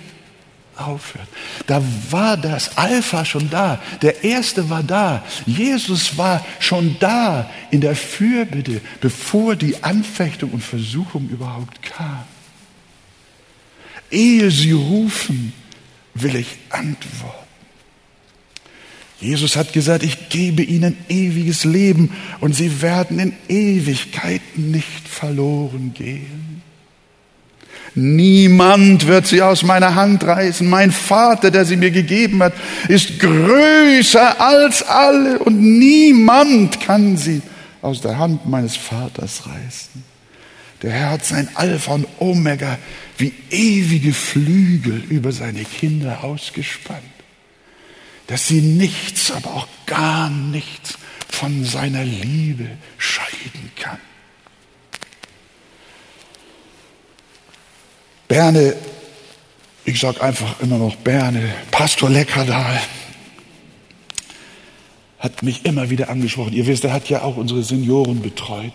aufhört. 0.74 1.28
Da 1.66 1.82
war 2.08 2.38
das 2.38 2.78
Alpha 2.78 3.26
schon 3.26 3.50
da. 3.50 3.78
Der 4.00 4.24
Erste 4.24 4.70
war 4.70 4.82
da. 4.82 5.22
Jesus 5.44 6.16
war 6.16 6.42
schon 6.60 6.96
da 6.98 7.50
in 7.70 7.82
der 7.82 7.94
Fürbitte, 7.94 8.80
bevor 9.02 9.54
die 9.54 9.84
Anfechtung 9.84 10.52
und 10.52 10.62
Versuchung 10.62 11.28
überhaupt 11.28 11.82
kam. 11.82 12.24
Ehe 14.10 14.50
sie 14.50 14.72
rufen, 14.72 15.52
will 16.14 16.36
ich 16.36 16.56
antworten. 16.70 17.45
Jesus 19.20 19.56
hat 19.56 19.72
gesagt, 19.72 20.02
ich 20.02 20.28
gebe 20.28 20.62
ihnen 20.62 20.96
ewiges 21.08 21.64
Leben 21.64 22.10
und 22.40 22.54
sie 22.54 22.82
werden 22.82 23.18
in 23.18 23.32
Ewigkeit 23.48 24.42
nicht 24.56 25.08
verloren 25.08 25.92
gehen. 25.94 26.62
Niemand 27.94 29.06
wird 29.06 29.26
sie 29.26 29.40
aus 29.40 29.62
meiner 29.62 29.94
Hand 29.94 30.22
reißen. 30.22 30.68
Mein 30.68 30.92
Vater, 30.92 31.50
der 31.50 31.64
sie 31.64 31.76
mir 31.76 31.90
gegeben 31.90 32.42
hat, 32.42 32.52
ist 32.88 33.18
größer 33.18 34.38
als 34.38 34.82
alle 34.82 35.38
und 35.38 35.58
niemand 35.60 36.78
kann 36.80 37.16
sie 37.16 37.40
aus 37.80 38.02
der 38.02 38.18
Hand 38.18 38.46
meines 38.46 38.76
Vaters 38.76 39.44
reißen. 39.46 40.04
Der 40.82 40.90
Herr 40.90 41.10
hat 41.12 41.24
sein 41.24 41.48
Alpha 41.54 41.94
und 41.94 42.06
Omega 42.18 42.78
wie 43.16 43.32
ewige 43.50 44.12
Flügel 44.12 45.02
über 45.08 45.32
seine 45.32 45.64
Kinder 45.64 46.22
ausgespannt, 46.22 47.00
dass 48.26 48.48
sie 48.48 48.60
nichts, 48.60 49.30
aber 49.30 49.54
auch 49.54 49.68
gar 49.86 50.30
nichts 50.30 50.98
von 51.28 51.64
seiner 51.64 52.04
Liebe 52.04 52.68
scheiden 52.98 53.70
kann. 53.76 53.98
Berne, 58.28 58.74
ich 59.84 60.00
sage 60.00 60.20
einfach 60.20 60.60
immer 60.60 60.78
noch 60.78 60.96
Berne, 60.96 61.54
Pastor 61.70 62.10
Leckerdahl, 62.10 62.80
hat 65.18 65.42
mich 65.42 65.64
immer 65.64 65.90
wieder 65.90 66.08
angesprochen. 66.08 66.52
Ihr 66.52 66.66
wisst, 66.66 66.84
er 66.84 66.92
hat 66.92 67.08
ja 67.08 67.22
auch 67.22 67.36
unsere 67.36 67.62
Senioren 67.62 68.20
betreut. 68.20 68.74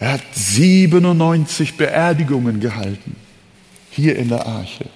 Er 0.00 0.12
hat 0.12 0.22
97 0.34 1.76
Beerdigungen 1.76 2.60
gehalten, 2.60 3.16
hier 3.90 4.16
in 4.16 4.28
der 4.28 4.46
Arche. 4.46 4.86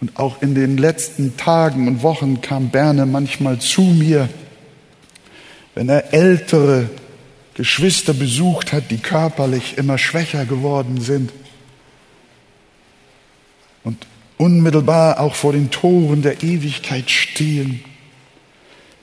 Und 0.00 0.18
auch 0.18 0.42
in 0.42 0.54
den 0.54 0.76
letzten 0.76 1.36
Tagen 1.36 1.88
und 1.88 2.02
Wochen 2.02 2.40
kam 2.40 2.70
Berne 2.70 3.06
manchmal 3.06 3.58
zu 3.58 3.82
mir, 3.82 4.28
wenn 5.74 5.88
er 5.88 6.12
ältere 6.12 6.90
Geschwister 7.54 8.12
besucht 8.12 8.72
hat, 8.72 8.90
die 8.90 8.98
körperlich 8.98 9.78
immer 9.78 9.96
schwächer 9.98 10.44
geworden 10.44 11.00
sind 11.00 11.32
und 13.84 14.06
unmittelbar 14.36 15.20
auch 15.20 15.34
vor 15.34 15.52
den 15.52 15.70
Toren 15.70 16.20
der 16.20 16.42
Ewigkeit 16.42 17.10
stehen 17.10 17.82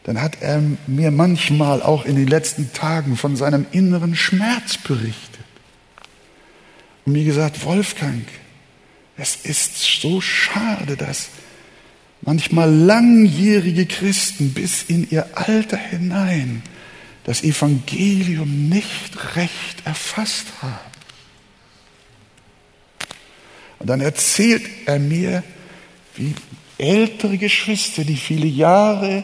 dann 0.04 0.22
hat 0.22 0.42
er 0.42 0.62
mir 0.88 1.12
manchmal 1.12 1.82
auch 1.82 2.06
in 2.06 2.16
den 2.16 2.28
letzten 2.28 2.74
Tagen 2.74 3.16
von 3.16 3.36
seinem 3.36 3.66
inneren 3.72 4.16
Schmerz 4.16 4.78
berichtet. 4.78 5.40
Und 7.06 7.14
mir 7.14 7.24
gesagt, 7.24 7.64
Wolfgang, 7.66 8.26
es 9.16 9.36
ist 9.36 9.83
so 10.04 10.20
schade, 10.20 10.98
dass 10.98 11.30
manchmal 12.22 12.70
langjährige 12.70 13.86
Christen 13.86 14.54
bis 14.54 14.84
in 14.84 15.10
ihr 15.10 15.38
Alter 15.38 15.78
hinein 15.78 16.62
das 17.24 17.42
Evangelium 17.42 18.68
nicht 18.68 19.36
recht 19.38 19.86
erfasst 19.86 20.48
haben. 20.62 20.92
Und 23.80 23.88
dann 23.90 24.02
erzählt 24.02 24.64
er 24.86 25.00
mir, 25.00 25.42
wie 26.16 26.36
ältere 26.78 27.38
Geschwister, 27.38 28.04
die 28.04 28.18
viele 28.18 28.48
Jahre 28.48 29.24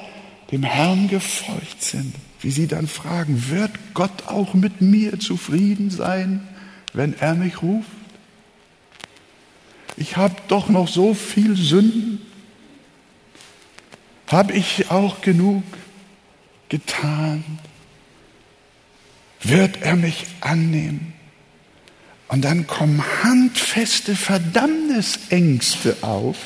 dem 0.52 0.64
Herrn 0.64 1.10
gefolgt 1.10 1.84
sind, 1.84 2.16
wie 2.40 2.52
sie 2.52 2.68
dann 2.68 2.88
fragen, 2.88 3.50
wird 3.50 3.72
Gott 3.94 4.28
auch 4.28 4.54
mit 4.54 4.80
mir 4.80 5.20
zufrieden 5.20 5.90
sein, 5.90 6.48
wenn 6.94 7.20
er 7.20 7.36
mich 7.36 7.62
ruft? 7.62 7.99
Ich 9.98 10.18
habe 10.18 10.36
doch 10.48 10.70
noch 10.70 10.88
so 10.88 11.14
viel 11.14 11.56
Sünden. 11.56 12.22
Habe 14.28 14.54
ich 14.54 14.92
auch 14.92 15.22
genug 15.22 15.64
getan? 16.70 17.44
Wird 19.42 19.82
er 19.82 19.96
mich 19.96 20.26
annehmen? 20.42 21.14
Und 22.28 22.46
dann 22.46 22.68
kommen 22.68 23.04
handfeste 23.24 24.16
Verdammnisängste 24.16 25.98
auf 26.02 26.38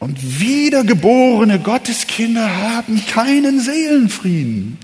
und 0.00 0.40
wiedergeborene 0.40 1.60
Gotteskinder 1.60 2.56
haben 2.56 3.06
keinen 3.06 3.60
Seelenfrieden. 3.60 4.78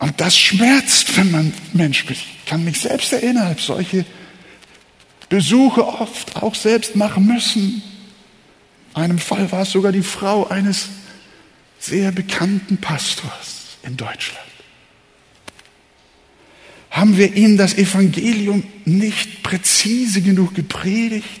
Und 0.00 0.20
das 0.20 0.36
schmerzt, 0.36 1.16
wenn 1.16 1.30
man 1.30 1.52
Mensch, 1.72 2.04
ich 2.10 2.26
kann 2.46 2.64
mich 2.64 2.80
selbst 2.80 3.12
erinnern, 3.12 3.48
habe 3.48 3.60
solche 3.60 4.04
Besuche 5.28 5.86
oft 5.86 6.36
auch 6.36 6.54
selbst 6.54 6.96
machen 6.96 7.26
müssen. 7.26 7.82
In 8.96 9.02
einem 9.02 9.18
Fall 9.18 9.52
war 9.52 9.62
es 9.62 9.70
sogar 9.70 9.92
die 9.92 10.02
Frau 10.02 10.48
eines 10.48 10.88
sehr 11.78 12.10
bekannten 12.10 12.78
Pastors 12.78 13.78
in 13.84 13.96
Deutschland 13.96 14.50
haben 16.90 17.16
wir 17.16 17.34
ihnen 17.34 17.56
das 17.56 17.74
Evangelium 17.78 18.64
nicht 18.84 19.42
präzise 19.42 20.20
genug 20.22 20.54
gepredigt? 20.54 21.40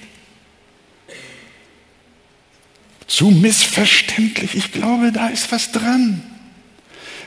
Zu 3.08 3.30
missverständlich. 3.30 4.54
Ich 4.54 4.70
glaube, 4.70 5.10
da 5.10 5.28
ist 5.28 5.50
was 5.50 5.72
dran. 5.72 6.22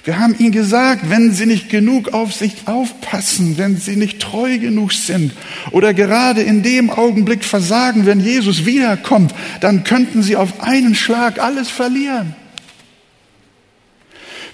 Wir 0.04 0.20
haben 0.20 0.36
ihnen 0.38 0.52
gesagt, 0.52 1.10
wenn 1.10 1.32
sie 1.32 1.46
nicht 1.46 1.70
genug 1.70 2.14
auf 2.14 2.34
sich 2.34 2.68
aufpassen, 2.68 3.58
wenn 3.58 3.78
sie 3.78 3.96
nicht 3.96 4.20
treu 4.20 4.58
genug 4.58 4.92
sind 4.92 5.32
oder 5.72 5.94
gerade 5.94 6.42
in 6.42 6.62
dem 6.62 6.90
Augenblick 6.90 7.46
versagen, 7.46 8.06
wenn 8.06 8.20
Jesus 8.20 8.66
wiederkommt, 8.66 9.34
dann 9.62 9.86
könnten 9.86 10.22
sie 10.22 10.36
auf 10.36 10.62
einen 10.62 10.94
Schlag 10.94 11.40
alles 11.40 11.70
verlieren. 11.70 12.36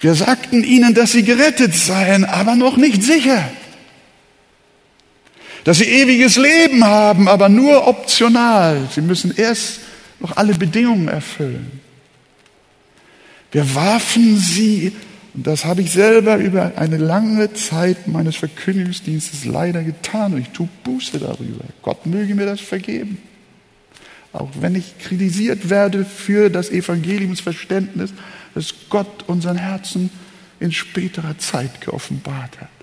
Wir 0.02 0.14
sagten 0.14 0.64
ihnen, 0.64 0.94
dass 0.94 1.14
sie 1.14 1.24
gerettet 1.24 1.74
seien, 1.74 2.26
aber 2.26 2.56
noch 2.56 2.78
nicht 2.78 3.02
sicher. 3.02 3.44
Dass 5.64 5.80
sie 5.80 5.86
ewiges 5.86 6.38
Leben 6.38 6.86
haben, 6.86 7.28
aber 7.28 7.50
nur 7.50 7.88
optional. 7.88 8.88
Sie 8.94 9.02
müssen 9.02 9.34
erst 9.36 9.80
noch 10.20 10.38
alle 10.38 10.54
Bedingungen 10.54 11.08
erfüllen. 11.08 11.82
Wir 13.52 13.74
warfen 13.74 14.38
sie, 14.38 14.94
und 15.40 15.48
das 15.48 15.64
habe 15.64 15.82
ich 15.82 15.92
selber 15.92 16.36
über 16.36 16.74
eine 16.76 16.98
lange 16.98 17.54
Zeit 17.54 18.10
meines 18.10 18.36
Verkündigungsdienstes 18.36 19.46
leider 19.46 19.84
getan, 19.84 20.34
und 20.34 20.42
ich 20.42 20.50
tue 20.50 20.68
Buße 20.84 21.18
darüber. 21.18 21.64
Gott 21.82 22.06
möge 22.06 22.36
mir 22.36 22.46
das 22.46 22.60
vergeben. 22.60 23.20
Auch 24.34 24.50
wenn 24.60 24.76
ich 24.76 25.00
kritisiert 25.00 25.70
werde 25.70 26.04
für 26.04 26.50
das 26.50 26.72
Evangeliumsverständnis, 26.72 28.12
das 28.54 28.74
Gott 28.90 29.24
unseren 29.28 29.56
Herzen 29.56 30.10
in 30.60 30.74
späterer 30.74 31.38
Zeit 31.38 31.80
geoffenbart 31.80 32.60
hat. 32.60 32.79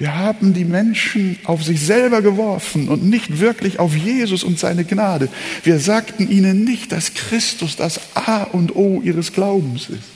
Wir 0.00 0.16
haben 0.16 0.54
die 0.54 0.64
Menschen 0.64 1.38
auf 1.44 1.62
sich 1.62 1.82
selber 1.82 2.22
geworfen 2.22 2.88
und 2.88 3.04
nicht 3.04 3.38
wirklich 3.38 3.78
auf 3.78 3.94
Jesus 3.94 4.42
und 4.42 4.58
seine 4.58 4.84
Gnade. 4.86 5.28
Wir 5.62 5.78
sagten 5.78 6.30
ihnen 6.30 6.64
nicht, 6.64 6.90
dass 6.90 7.12
Christus 7.12 7.76
das 7.76 8.00
A 8.14 8.44
und 8.44 8.74
O 8.74 9.02
ihres 9.02 9.34
Glaubens 9.34 9.90
ist. 9.90 10.08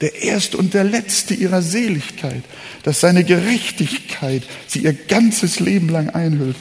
Der 0.00 0.20
Erste 0.24 0.56
und 0.56 0.74
der 0.74 0.82
Letzte 0.82 1.34
ihrer 1.34 1.62
Seligkeit, 1.62 2.42
dass 2.82 2.98
seine 2.98 3.22
Gerechtigkeit 3.22 4.42
sie 4.66 4.80
ihr 4.80 4.94
ganzes 4.94 5.60
Leben 5.60 5.88
lang 5.88 6.10
einhüllt, 6.10 6.56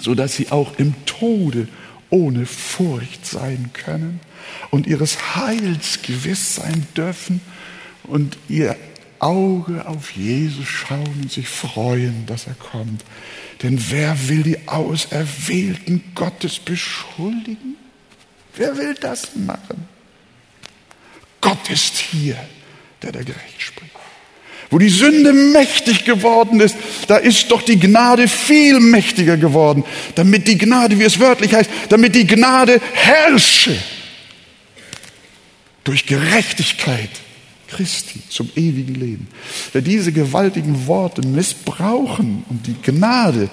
so 0.00 0.14
dass 0.14 0.34
sie 0.34 0.50
auch 0.50 0.78
im 0.78 0.94
Tode 1.04 1.68
ohne 2.08 2.46
Furcht 2.46 3.26
sein 3.26 3.68
können 3.74 4.20
und 4.70 4.86
ihres 4.86 5.36
Heils 5.36 6.00
gewiss 6.00 6.54
sein 6.54 6.86
dürfen 6.96 7.42
und 8.04 8.38
ihr 8.48 8.74
Auge 9.24 9.86
auf 9.86 10.10
Jesus 10.10 10.68
schauen 10.68 11.20
und 11.22 11.32
sich 11.32 11.48
freuen, 11.48 12.26
dass 12.26 12.46
er 12.46 12.54
kommt. 12.54 13.02
Denn 13.62 13.82
wer 13.88 14.28
will 14.28 14.42
die 14.42 14.68
Auserwählten 14.68 16.12
Gottes 16.14 16.58
beschuldigen? 16.58 17.76
Wer 18.54 18.76
will 18.76 18.94
das 19.00 19.34
machen? 19.34 19.88
Gott 21.40 21.70
ist 21.70 21.96
hier, 21.96 22.36
der 23.02 23.12
da 23.12 23.20
gerecht 23.20 23.62
spricht. 23.62 23.92
Wo 24.70 24.78
die 24.78 24.90
Sünde 24.90 25.32
mächtig 25.32 26.04
geworden 26.04 26.60
ist, 26.60 26.76
da 27.08 27.16
ist 27.16 27.50
doch 27.50 27.62
die 27.62 27.78
Gnade 27.78 28.28
viel 28.28 28.78
mächtiger 28.78 29.38
geworden, 29.38 29.84
damit 30.16 30.48
die 30.48 30.58
Gnade, 30.58 30.98
wie 30.98 31.04
es 31.04 31.18
wörtlich 31.18 31.54
heißt, 31.54 31.70
damit 31.88 32.14
die 32.14 32.26
Gnade 32.26 32.78
herrsche 32.92 33.74
durch 35.84 36.04
Gerechtigkeit 36.04 37.10
Christi 37.74 38.20
zum 38.28 38.50
ewigen 38.54 38.94
Leben. 38.94 39.28
Wer 39.72 39.82
diese 39.82 40.12
gewaltigen 40.12 40.86
Worte 40.86 41.26
missbrauchen 41.26 42.44
und 42.48 42.66
die 42.66 42.76
Gnade 42.80 43.50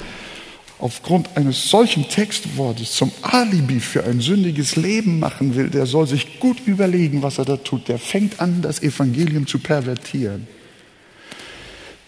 aufgrund 0.77 1.35
eines 1.35 1.69
solchen 1.69 2.07
Textwortes 2.07 2.91
zum 2.93 3.11
Alibi 3.21 3.79
für 3.79 4.03
ein 4.03 4.19
sündiges 4.19 4.75
Leben 4.75 5.19
machen 5.19 5.55
will, 5.55 5.69
der 5.69 5.85
soll 5.85 6.07
sich 6.07 6.39
gut 6.39 6.57
überlegen, 6.65 7.21
was 7.21 7.37
er 7.37 7.45
da 7.45 7.57
tut. 7.57 7.87
Der 7.87 7.99
fängt 7.99 8.39
an, 8.39 8.61
das 8.61 8.81
Evangelium 8.81 9.47
zu 9.47 9.59
pervertieren. 9.59 10.47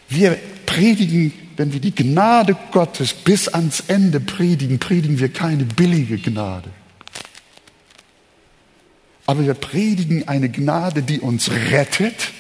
Wir 0.10 0.38
predigen, 0.66 1.34
wenn 1.58 1.74
wir 1.74 1.80
die 1.80 1.94
Gnade 1.94 2.56
Gottes 2.72 3.14
bis 3.14 3.48
ans 3.48 3.84
Ende 3.88 4.20
predigen, 4.20 4.80
predigen 4.80 5.20
wir 5.20 5.30
keine 5.30 5.66
billige 5.66 6.18
Gnade. 6.18 6.70
Aber 9.26 9.46
wir 9.46 9.54
predigen 9.54 10.28
eine 10.28 10.50
Gnade, 10.50 11.02
die 11.02 11.20
uns 11.20 11.50
rettet, 11.50 12.32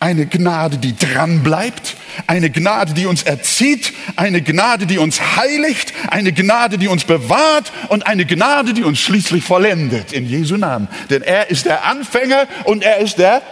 eine 0.00 0.26
Gnade, 0.26 0.78
die 0.78 0.96
dran 0.96 1.42
bleibt, 1.42 1.96
eine 2.26 2.50
Gnade, 2.50 2.94
die 2.94 3.06
uns 3.06 3.22
erzieht, 3.22 3.92
eine 4.16 4.40
Gnade, 4.40 4.86
die 4.86 4.98
uns 4.98 5.20
heiligt, 5.36 5.92
eine 6.08 6.32
Gnade, 6.32 6.78
die 6.78 6.88
uns 6.88 7.04
bewahrt 7.04 7.72
und 7.88 8.06
eine 8.06 8.24
Gnade, 8.24 8.74
die 8.74 8.84
uns 8.84 9.00
schließlich 9.00 9.44
vollendet 9.44 10.12
in 10.12 10.26
Jesu 10.26 10.56
Namen. 10.56 10.88
Denn 11.10 11.22
er 11.22 11.50
ist 11.50 11.66
der 11.66 11.84
Anfänger 11.84 12.46
und 12.64 12.82
er 12.82 12.98
ist 12.98 13.18
der 13.18 13.42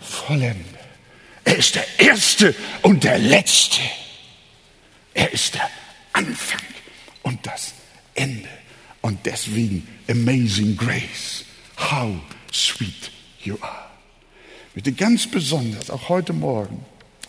Vollender. 0.00 0.64
Er 1.44 1.56
ist 1.56 1.74
der 1.74 1.84
Erste 1.98 2.54
und 2.82 3.04
der 3.04 3.18
Letzte. 3.18 3.80
Er 5.14 5.32
ist 5.32 5.54
der 5.54 5.68
Anfang 6.12 6.60
und 7.22 7.46
das 7.46 7.74
Ende. 8.14 8.48
Und 9.00 9.26
deswegen 9.26 9.86
Amazing 10.08 10.76
Grace. 10.76 11.39
How 11.80 12.20
sweet 12.52 13.10
you 13.42 13.56
are. 13.60 13.86
Ich 14.68 14.76
möchte 14.76 14.92
ganz 14.92 15.26
besonders, 15.26 15.90
auch 15.90 16.08
heute 16.08 16.32
Morgen, 16.32 16.84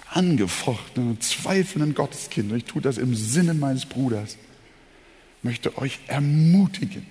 angefochtenen 0.09 1.09
und 1.11 1.23
zweifelnden 1.23 1.95
Gotteskinder, 1.95 2.55
ich 2.55 2.65
tue 2.65 2.81
das 2.81 2.97
im 2.97 3.15
Sinne 3.15 3.53
meines 3.53 3.85
Bruders, 3.85 4.37
möchte 5.41 5.77
euch 5.77 5.99
ermutigen, 6.07 7.07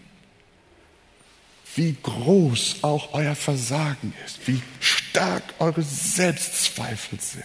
wie 1.74 1.96
groß 2.03 2.83
auch 2.83 3.14
euer 3.14 3.35
Versagen 3.35 4.12
ist, 4.26 4.46
wie 4.46 4.61
stark 4.81 5.42
eure 5.59 5.81
Selbstzweifel 5.83 7.18
sind. 7.20 7.44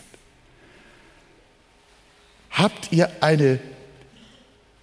Habt 2.51 2.91
ihr 2.91 3.09
eine 3.21 3.59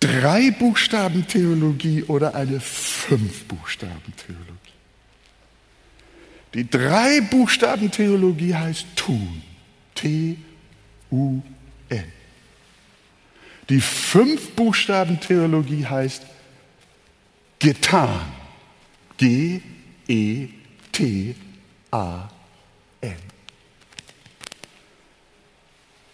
Drei-Buchstaben-Theologie 0.00 2.04
oder 2.04 2.34
eine 2.34 2.60
Fünf-Buchstaben-Theologie? 2.60 4.61
Die 6.54 6.68
Drei-Buchstaben-Theologie 6.68 8.54
heißt 8.54 8.86
tun. 8.94 9.42
T-U-N. 9.94 11.42
Die 13.68 13.80
Fünf-Buchstaben-Theologie 13.80 15.86
heißt 15.86 16.22
getan. 17.58 18.20
G-E-T-A-N. 19.16 19.62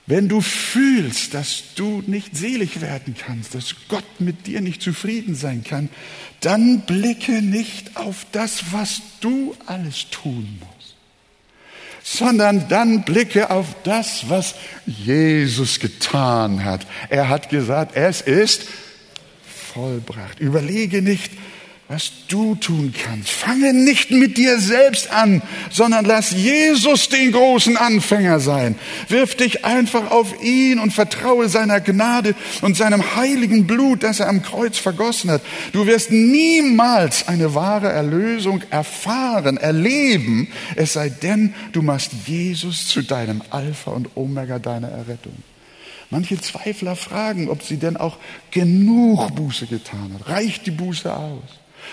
Wenn 0.09 0.27
du 0.27 0.41
fühlst, 0.41 1.35
dass 1.35 1.75
du 1.75 2.03
nicht 2.07 2.35
selig 2.35 2.81
werden 2.81 3.15
kannst, 3.15 3.55
dass 3.55 3.75
Gott 3.89 4.21
mit 4.21 4.47
dir 4.47 4.63
nicht 4.63 4.81
zufrieden 4.81 5.35
sein 5.35 5.65
kann, 5.65 5.91
dann 6.41 6.81
blicke 6.87 7.43
nicht 7.43 7.95
auf 7.99 8.25
das, 8.33 8.73
was 8.73 9.03
du 9.21 9.55
alles 9.67 10.07
tun 10.11 10.61
musst, 10.61 10.95
sondern 12.03 12.71
dann 12.71 13.05
blicke 13.05 13.51
auf 13.51 13.67
das, 13.85 14.31
was 14.31 14.55
Jesus 14.87 15.79
getan 15.79 16.65
hat. 16.65 16.87
Er 17.11 17.29
hat 17.29 17.51
gesagt, 17.51 17.95
es 17.95 18.23
ist 18.23 18.67
vollbracht. 19.75 20.41
Überlege 20.41 21.03
nicht, 21.03 21.33
was 21.89 22.13
du 22.29 22.55
tun 22.55 22.93
kannst. 22.93 23.31
Fange 23.31 23.73
nicht 23.73 24.11
mit 24.11 24.37
dir 24.37 24.61
selbst 24.61 25.11
an, 25.11 25.41
sondern 25.71 26.05
lass 26.05 26.33
Jesus 26.33 27.09
den 27.09 27.33
großen 27.33 27.79
Anfänger 27.79 28.41
sein. 28.41 28.75
Wirf 29.09 29.35
dich 29.35 29.65
einfach 29.65 30.11
auf 30.11 30.43
ihn 30.43 30.79
und 30.81 30.93
vertraue 30.93 31.49
seiner 31.49 31.81
Gnade 31.81 32.35
und 32.61 32.77
seinem 32.77 33.17
heiligen 33.17 33.67
Blut, 33.67 34.03
das 34.03 34.21
er 34.21 34.29
am 34.29 34.43
Kreuz 34.43 34.77
vergossen 34.77 35.31
hat. 35.31 35.41
Du 35.73 35.87
wirst 35.87 36.11
niemals 36.11 37.27
eine 37.27 37.55
wahre 37.55 37.89
Erlösung 37.89 38.63
erfahren, 38.69 39.57
erleben, 39.57 40.49
es 40.77 40.93
sei 40.93 41.09
denn, 41.09 41.55
du 41.73 41.81
machst 41.81 42.11
Jesus 42.27 42.87
zu 42.87 43.03
deinem 43.03 43.41
Alpha 43.49 43.93
und 43.93 44.15
Omega 44.15 44.59
deiner 44.59 44.89
Errettung. 44.89 45.37
Manche 46.11 46.39
Zweifler 46.39 46.97
fragen, 46.97 47.49
ob 47.49 47.63
sie 47.63 47.79
denn 47.79 47.97
auch 47.97 48.19
genug 48.51 49.35
Buße 49.35 49.67
getan 49.67 50.13
hat. 50.15 50.29
Reicht 50.29 50.67
die 50.67 50.71
Buße 50.71 51.15
aus? 51.15 51.43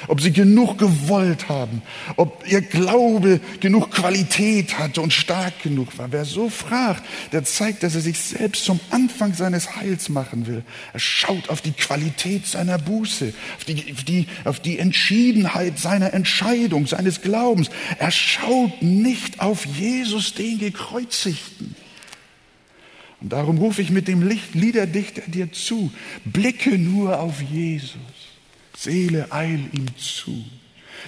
Ob 0.08 0.22
sie 0.22 0.32
genug 0.32 0.78
gewollt 0.78 1.50
haben, 1.50 1.82
ob 2.16 2.44
ihr 2.48 2.62
Glaube 2.62 3.40
genug 3.60 3.92
Qualität 3.92 4.78
hatte 4.80 5.02
und 5.02 5.14
stark 5.14 5.64
genug 5.64 5.98
war. 5.98 6.12
Wer 6.12 6.26
so 6.26 6.50
fragt, 6.50 7.04
der 7.32 7.44
zeigt, 7.44 7.84
dass 7.84 7.96
er 7.96 8.02
sich 8.02 8.20
selbst 8.20 8.66
zum 8.66 8.80
Anfang 8.92 9.34
seines 9.34 9.76
Heils 9.76 10.10
machen 10.10 10.48
will. 10.48 10.64
Er 10.94 11.00
schaut 11.00 11.50
auf 11.50 11.62
die 11.62 11.72
Qualität 11.72 12.48
seiner 12.48 12.78
Buße, 12.78 13.34
auf 13.58 13.64
die, 13.66 13.94
auf 13.94 14.04
die, 14.04 14.28
auf 14.44 14.60
die 14.60 14.80
Entschiedenheit 14.80 15.80
seiner 15.80 16.14
Entscheidung, 16.14 16.88
seines 16.88 17.22
Glaubens. 17.22 17.70
Er 18.00 18.12
schaut 18.12 18.82
nicht 18.82 19.40
auf 19.40 19.66
Jesus, 19.66 20.34
den 20.34 20.60
Gekreuzigten. 20.60 21.76
Und 23.22 23.32
darum 23.32 23.58
rufe 23.58 23.82
ich 23.82 23.90
mit 23.90 24.08
dem 24.08 24.22
Liederdichter 24.54 25.22
dir 25.28 25.52
zu, 25.52 25.92
blicke 26.26 26.78
nur 26.78 27.20
auf 27.20 27.42
Jesus. 27.42 28.25
Seele, 28.76 29.32
eil 29.32 29.70
ihm 29.72 29.88
zu. 29.98 30.44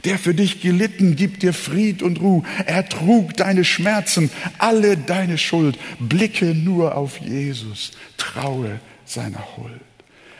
Der 0.06 0.20
für 0.20 0.34
dich 0.34 0.62
gelitten 0.62 1.16
gibt 1.16 1.44
dir 1.44 1.54
Fried 1.54 2.04
und 2.04 2.22
Ruhe. 2.22 2.44
Er 2.66 2.88
trug 2.88 3.36
deine 3.36 3.64
Schmerzen, 3.64 4.30
alle 4.58 4.98
deine 4.98 5.38
Schuld. 5.38 5.78
Blicke 6.00 6.54
nur 6.54 6.96
auf 6.96 7.18
Jesus, 7.18 7.92
traue 8.18 8.80
seiner 9.06 9.58
Huld. 9.58 9.82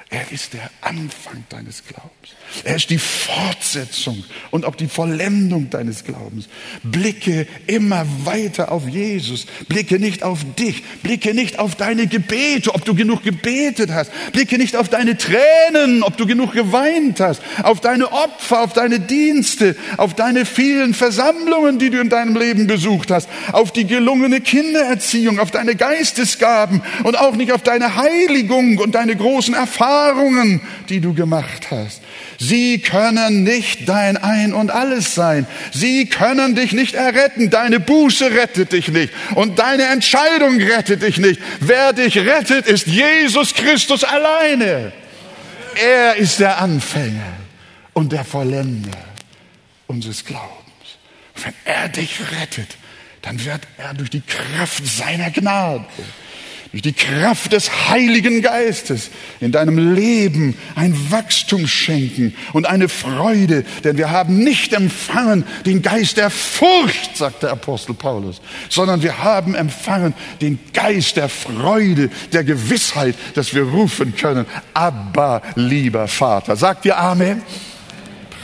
Er 0.10 0.32
ist 0.32 0.54
der 0.54 0.70
Anfang 0.80 1.44
deines 1.50 1.84
Glaubens. 1.86 2.14
Er 2.64 2.78
ist 2.78 2.90
die 2.90 2.98
Fortsetzung 2.98 4.24
und 4.52 4.64
auch 4.64 4.76
die 4.76 4.88
Vollendung 4.88 5.70
deines 5.70 6.06
Glaubens. 6.06 6.48
Blicke 6.82 7.46
immer 7.68 8.06
weiter 8.24 8.72
auf 8.72 8.88
Jesus. 8.88 9.48
Blicke 9.68 10.00
nicht 10.00 10.24
auf 10.24 10.40
dich. 10.58 10.82
Blicke 11.04 11.34
nicht 11.34 11.60
auf 11.60 11.76
deine 11.76 12.08
Gebete, 12.08 12.74
ob 12.74 12.86
du 12.86 12.96
genug 12.96 13.24
gebetet 13.24 13.92
hast. 13.92 14.10
Blicke 14.32 14.58
nicht 14.58 14.78
auf 14.78 14.88
deine 14.88 15.18
Tränen, 15.18 16.04
ob 16.04 16.16
du 16.16 16.26
genug 16.26 16.54
geweint 16.54 17.20
hast. 17.20 17.42
Auf 17.64 17.82
deine 17.82 18.14
Opfer, 18.14 18.62
auf 18.62 18.72
deine 18.72 19.02
Dienste, 19.02 19.76
auf 19.98 20.14
deine 20.14 20.46
vielen 20.46 20.94
Versammlungen, 20.94 21.80
die 21.80 21.90
du 21.90 22.00
in 22.00 22.10
deinem 22.10 22.38
Leben 22.38 22.68
besucht 22.68 23.12
hast. 23.12 23.28
Auf 23.52 23.74
die 23.74 23.86
gelungene 23.86 24.40
Kindererziehung, 24.40 25.40
auf 25.40 25.52
deine 25.52 25.76
Geistesgaben 25.76 26.82
und 27.04 27.20
auch 27.20 27.36
nicht 27.36 27.52
auf 27.52 27.62
deine 27.62 27.98
Heiligung 27.98 28.78
und 28.78 28.96
deine 28.96 29.18
großen 29.18 29.54
Erfahrungen 29.54 29.97
Erfahrungen, 29.98 30.62
die 30.90 31.00
du 31.00 31.14
gemacht 31.14 31.72
hast. 31.72 32.02
Sie 32.40 32.80
können 32.80 33.44
nicht 33.44 33.90
dein 33.90 34.18
Ein 34.18 34.54
und 34.54 34.70
alles 34.70 35.16
sein. 35.16 35.48
Sie 35.74 36.06
können 36.06 36.56
dich 36.56 36.72
nicht 36.72 36.94
erretten. 36.94 37.50
Deine 37.50 37.80
Buße 37.80 38.32
rettet 38.32 38.74
dich 38.74 38.90
nicht. 38.90 39.12
Und 39.36 39.60
deine 39.60 39.84
Entscheidung 39.86 40.58
rettet 40.62 41.02
dich 41.02 41.18
nicht. 41.18 41.42
Wer 41.60 41.94
dich 41.94 42.18
rettet, 42.18 42.68
ist 42.68 42.88
Jesus 42.88 43.54
Christus 43.54 44.04
alleine. 44.04 44.92
Er 45.76 46.16
ist 46.16 46.40
der 46.40 46.62
Anfänger 46.62 47.34
und 47.94 48.12
der 48.12 48.24
Vollender 48.24 48.98
unseres 49.88 50.24
Glaubens. 50.24 50.48
Wenn 51.44 51.54
er 51.66 51.90
dich 51.90 52.20
rettet, 52.40 52.78
dann 53.22 53.44
wird 53.44 53.62
er 53.78 53.94
durch 53.94 54.10
die 54.10 54.22
Kraft 54.22 54.86
seiner 54.86 55.32
Gnade 55.32 55.86
durch 56.72 56.82
die 56.82 56.94
Kraft 56.94 57.54
des 57.54 57.90
Heiligen 57.90 58.42
Geistes 58.42 59.10
in 59.40 59.52
deinem 59.52 59.94
Leben 59.96 60.56
ein 60.76 60.96
Wachstum 61.12 61.68
schenken 61.68 62.36
und 62.54 62.66
eine 62.66 62.90
Freude, 62.90 63.64
denn 63.84 63.98
wir 63.98 64.12
haben 64.12 64.40
nicht 64.40 64.74
empfangen 64.74 65.46
den 65.66 65.82
Geist 65.82 66.18
der 66.18 66.30
Furcht, 66.30 67.18
sagt 67.18 67.44
der 67.44 67.52
Apostel 67.52 67.94
Paulus, 67.94 68.42
sondern 68.70 69.02
wir 69.02 69.24
haben 69.24 69.56
empfangen 69.56 70.14
den 70.42 70.60
Geist 70.74 71.18
der 71.18 71.30
Freude, 71.30 72.10
der 72.34 72.44
Gewissheit, 72.44 73.16
dass 73.36 73.54
wir 73.54 73.64
rufen 73.64 74.16
können, 74.16 74.46
Abba, 74.74 75.42
lieber 75.56 76.08
Vater. 76.08 76.56
Sagt 76.56 76.86
ihr 76.86 76.98
Amen? 76.98 77.42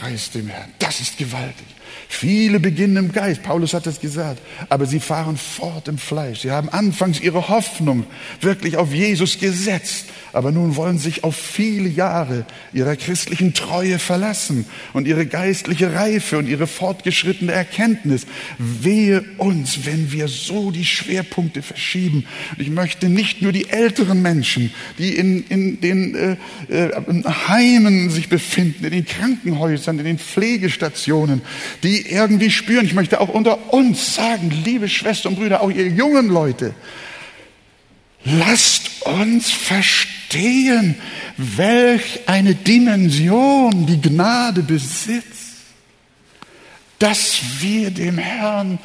Preis 0.00 0.30
dem 0.30 0.48
Herrn. 0.48 0.72
Das 0.78 1.00
ist 1.00 1.16
gewaltig. 1.16 1.73
Viele 2.16 2.60
beginnen 2.60 2.96
im 2.96 3.12
Geist, 3.12 3.42
Paulus 3.42 3.74
hat 3.74 3.86
das 3.86 4.00
gesagt, 4.00 4.40
aber 4.68 4.86
sie 4.86 5.00
fahren 5.00 5.36
fort 5.36 5.88
im 5.88 5.98
Fleisch. 5.98 6.42
Sie 6.42 6.52
haben 6.52 6.68
anfangs 6.68 7.20
ihre 7.20 7.48
Hoffnung 7.48 8.06
wirklich 8.40 8.76
auf 8.76 8.92
Jesus 8.92 9.40
gesetzt, 9.40 10.06
aber 10.34 10.50
nun 10.50 10.74
wollen 10.74 10.98
sich 10.98 11.22
auf 11.22 11.36
viele 11.36 11.88
Jahre 11.88 12.44
ihrer 12.72 12.96
christlichen 12.96 13.54
Treue 13.54 13.98
verlassen 13.98 14.66
und 14.92 15.06
ihre 15.06 15.26
geistliche 15.26 15.94
Reife 15.94 16.38
und 16.38 16.48
ihre 16.48 16.66
fortgeschrittene 16.66 17.52
Erkenntnis. 17.52 18.26
Wehe 18.58 19.24
uns, 19.38 19.86
wenn 19.86 20.10
wir 20.10 20.26
so 20.26 20.72
die 20.72 20.84
Schwerpunkte 20.84 21.62
verschieben. 21.62 22.26
Ich 22.58 22.68
möchte 22.68 23.08
nicht 23.08 23.42
nur 23.42 23.52
die 23.52 23.70
älteren 23.70 24.22
Menschen, 24.22 24.72
die 24.98 25.16
in, 25.16 25.44
in 25.48 25.80
den 25.80 26.14
äh, 26.14 26.36
äh, 26.68 26.90
Heimen 27.46 28.10
sich 28.10 28.28
befinden, 28.28 28.84
in 28.84 28.90
den 28.90 29.06
Krankenhäusern, 29.06 29.98
in 30.00 30.04
den 30.04 30.18
Pflegestationen, 30.18 31.42
die 31.84 32.10
irgendwie 32.10 32.50
spüren, 32.50 32.84
ich 32.84 32.94
möchte 32.94 33.20
auch 33.20 33.28
unter 33.28 33.72
uns 33.72 34.16
sagen, 34.16 34.50
liebe 34.64 34.88
Schwestern 34.88 35.34
und 35.34 35.38
Brüder, 35.38 35.62
auch 35.62 35.70
ihr 35.70 35.86
jungen 35.86 36.28
Leute, 36.28 36.74
lasst 38.24 39.06
uns 39.06 39.50
verstehen, 39.50 40.13
welch 41.36 42.20
eine 42.26 42.54
Dimension 42.54 43.86
die 43.86 44.00
Gnade 44.00 44.62
besitzt, 44.62 45.34
dass 46.98 47.40
wir 47.60 47.90
dem 47.90 48.18
Herrn 48.18 48.78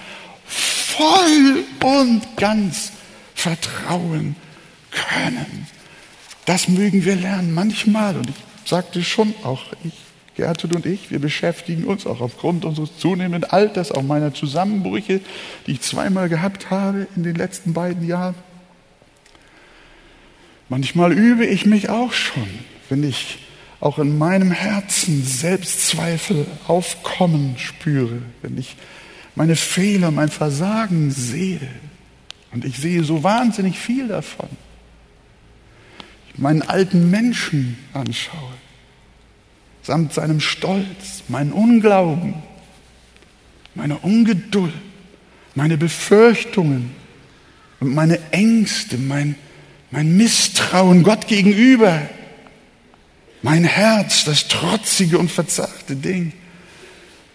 voll 0.46 1.64
und 1.84 2.22
ganz 2.38 2.92
vertrauen 3.36 4.36
können. 4.92 5.68
Das 6.46 6.68
mögen 6.68 7.06
wir 7.06 7.16
lernen 7.16 7.54
manchmal. 7.54 8.18
Und 8.18 8.30
ich 8.30 8.36
sagte 8.70 9.04
schon 9.04 9.34
auch, 9.44 9.66
ich, 9.84 9.94
Gertrud 10.36 10.74
und 10.74 10.86
ich, 10.86 11.12
wir 11.12 11.20
beschäftigen 11.20 11.84
uns 11.84 12.08
auch 12.08 12.22
aufgrund 12.22 12.66
unseres 12.66 12.98
zunehmenden 12.98 13.50
Alters, 13.50 13.92
auch 13.92 14.02
meiner 14.02 14.34
Zusammenbrüche, 14.34 15.22
die 15.68 15.74
ich 15.74 15.82
zweimal 15.82 16.30
gehabt 16.30 16.70
habe 16.72 17.08
in 17.16 17.24
den 17.24 17.36
letzten 17.36 17.74
beiden 17.74 18.08
Jahren. 18.08 18.36
Manchmal 20.70 21.14
übe 21.14 21.46
ich 21.46 21.66
mich 21.66 21.90
auch 21.90 22.14
schon, 22.14 22.48
wenn 22.90 23.04
ich 23.04 23.40
auch 23.80 23.98
in 23.98 24.18
meinem 24.18 24.52
Herzen 24.52 25.24
Selbstzweifel 25.24 26.46
aufkommen 26.68 27.56
spüre, 27.58 28.22
wenn 28.42 28.58
ich 28.58 28.76
meine 29.36 29.56
Fehler, 29.56 30.12
mein 30.12 30.30
Versagen 30.30 31.12
sehe. 31.12 31.68
Und 32.52 32.66
ich 32.66 32.78
sehe 32.78 33.04
so 33.04 33.24
wahnsinnig 33.24 33.80
viel 33.80 34.08
davon. 34.08 34.50
Ich 36.34 36.40
meinen 36.40 36.62
alten 36.62 37.10
Menschen 37.10 37.78
anschaue, 37.94 38.54
samt 39.82 40.14
seinem 40.14 40.40
Stolz, 40.40 41.24
meinen 41.30 41.52
Unglauben, 41.52 42.36
meine 43.76 43.98
Ungeduld, 43.98 44.74
meine 45.56 45.78
Befürchtungen 45.78 46.92
und 47.80 47.94
meine 47.94 48.20
Ängste, 48.32 48.98
mein 48.98 49.36
mein 49.92 50.18
Misstrauen 50.18 51.04
Gott 51.04 51.28
gegenüber, 51.28 52.02
mein 53.42 53.64
Herz, 53.64 54.26
das 54.26 54.48
trotzige 54.48 55.18
und 55.18 55.32
verzagte 55.32 55.96
Ding, 55.96 56.34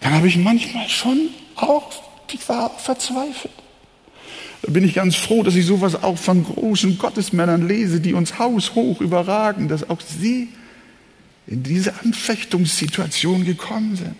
dann 0.01 0.13
habe 0.13 0.27
ich 0.27 0.37
manchmal 0.37 0.87
schon 0.87 1.29
auch, 1.55 1.91
ich 2.31 2.47
war 2.47 2.69
verzweifelt. 2.77 3.53
Da 4.61 4.71
bin 4.71 4.83
ich 4.83 4.93
ganz 4.93 5.15
froh, 5.15 5.43
dass 5.43 5.55
ich 5.55 5.65
sowas 5.65 6.01
auch 6.03 6.17
von 6.17 6.43
großen 6.43 6.97
Gottesmännern 6.97 7.67
lese, 7.67 7.99
die 7.99 8.13
uns 8.13 8.39
haushoch 8.39 9.01
überragen, 9.01 9.67
dass 9.67 9.89
auch 9.89 10.01
sie 10.01 10.49
in 11.47 11.63
diese 11.63 11.93
Anfechtungssituation 12.03 13.45
gekommen 13.45 13.95
sind. 13.95 14.15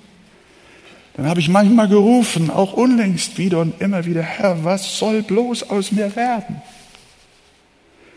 Dann 1.16 1.28
habe 1.28 1.40
ich 1.40 1.50
manchmal 1.50 1.88
gerufen, 1.88 2.50
auch 2.50 2.74
unlängst 2.74 3.38
wieder 3.38 3.60
und 3.60 3.82
immer 3.82 4.06
wieder, 4.06 4.22
Herr, 4.22 4.64
was 4.64 5.00
soll 5.00 5.24
bloß 5.24 5.70
aus 5.70 5.92
mir 5.92 6.16
werden? 6.16 6.62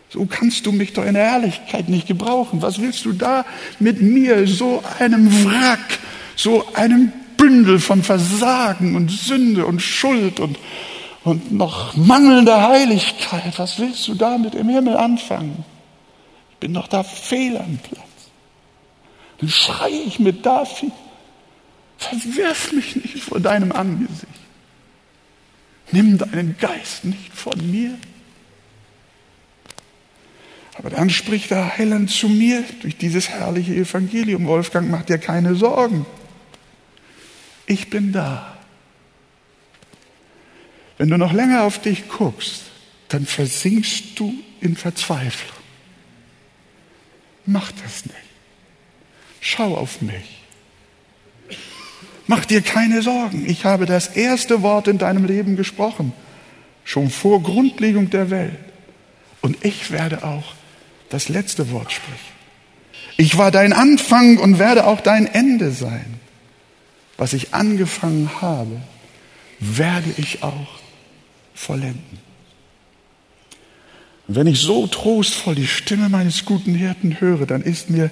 So 0.09 0.25
kannst 0.25 0.65
du 0.65 0.71
mich 0.71 0.93
doch 0.93 1.05
in 1.05 1.13
der 1.13 1.25
Herrlichkeit 1.25 1.87
nicht 1.87 2.07
gebrauchen. 2.07 2.61
Was 2.61 2.79
willst 2.79 3.05
du 3.05 3.13
da 3.13 3.45
mit 3.79 4.01
mir, 4.01 4.47
so 4.47 4.83
einem 4.97 5.45
Wrack, 5.45 5.99
so 6.35 6.65
einem 6.73 7.11
Bündel 7.37 7.79
von 7.79 8.01
Versagen 8.01 8.95
und 8.95 9.11
Sünde 9.11 9.65
und 9.65 9.81
Schuld 9.81 10.39
und, 10.39 10.57
und 11.23 11.51
noch 11.51 11.95
mangelnder 11.95 12.67
Heiligkeit? 12.67 13.57
Was 13.57 13.77
willst 13.77 14.07
du 14.07 14.15
da 14.15 14.39
mit 14.39 14.55
im 14.55 14.67
Himmel 14.69 14.97
anfangen? 14.97 15.63
Ich 16.51 16.57
bin 16.57 16.73
doch 16.73 16.87
da 16.87 17.03
fehl 17.03 17.57
am 17.57 17.77
Platz. 17.77 18.03
Dann 19.39 19.49
schreie 19.49 20.01
ich 20.07 20.19
mit 20.19 20.43
David, 20.43 20.91
verwirf 21.97 22.73
mich 22.73 22.95
nicht 22.95 23.23
vor 23.23 23.39
deinem 23.39 23.71
Angesicht. 23.71 24.25
Nimm 25.91 26.17
deinen 26.17 26.57
Geist 26.57 27.05
nicht 27.05 27.33
von 27.33 27.69
mir. 27.69 27.97
Aber 30.79 30.89
dann 30.89 31.09
spricht 31.09 31.51
der 31.51 31.77
Heiland 31.77 32.09
zu 32.09 32.29
mir 32.29 32.63
durch 32.81 32.95
dieses 32.95 33.27
herrliche 33.27 33.75
Evangelium. 33.75 34.47
Wolfgang, 34.47 34.89
mach 34.89 35.03
dir 35.03 35.17
keine 35.17 35.55
Sorgen. 35.55 36.05
Ich 37.65 37.89
bin 37.89 38.13
da. 38.13 38.57
Wenn 40.97 41.09
du 41.09 41.17
noch 41.17 41.33
länger 41.33 41.63
auf 41.63 41.79
dich 41.79 42.07
guckst, 42.07 42.63
dann 43.09 43.25
versinkst 43.25 44.17
du 44.17 44.33
in 44.61 44.77
Verzweiflung. 44.77 45.57
Mach 47.45 47.73
das 47.83 48.05
nicht. 48.05 48.15
Schau 49.41 49.75
auf 49.75 50.01
mich. 50.01 50.45
Mach 52.25 52.45
dir 52.45 52.61
keine 52.61 53.01
Sorgen. 53.01 53.45
Ich 53.49 53.65
habe 53.65 53.85
das 53.85 54.07
erste 54.07 54.61
Wort 54.61 54.87
in 54.87 54.97
deinem 54.97 55.25
Leben 55.25 55.57
gesprochen, 55.57 56.13
schon 56.85 57.09
vor 57.09 57.43
Grundlegung 57.43 58.09
der 58.09 58.29
Welt. 58.29 58.57
Und 59.41 59.65
ich 59.65 59.91
werde 59.91 60.23
auch 60.23 60.53
das 61.09 61.29
letzte 61.29 61.71
Wort 61.71 61.91
spricht. 61.91 62.19
Ich 63.17 63.37
war 63.37 63.51
dein 63.51 63.73
Anfang 63.73 64.37
und 64.37 64.59
werde 64.59 64.85
auch 64.87 65.01
dein 65.01 65.25
Ende 65.25 65.71
sein. 65.71 66.19
Was 67.17 67.33
ich 67.33 67.53
angefangen 67.53 68.29
habe, 68.41 68.79
werde 69.59 70.09
ich 70.17 70.41
auch 70.41 70.79
vollenden. 71.53 72.19
Und 74.27 74.35
wenn 74.35 74.47
ich 74.47 74.59
so 74.59 74.87
trostvoll 74.87 75.55
die 75.55 75.67
Stimme 75.67 76.07
meines 76.07 76.45
guten 76.45 76.73
Hirten 76.75 77.19
höre, 77.19 77.45
dann 77.45 77.61
ist 77.61 77.89
mir, 77.89 78.11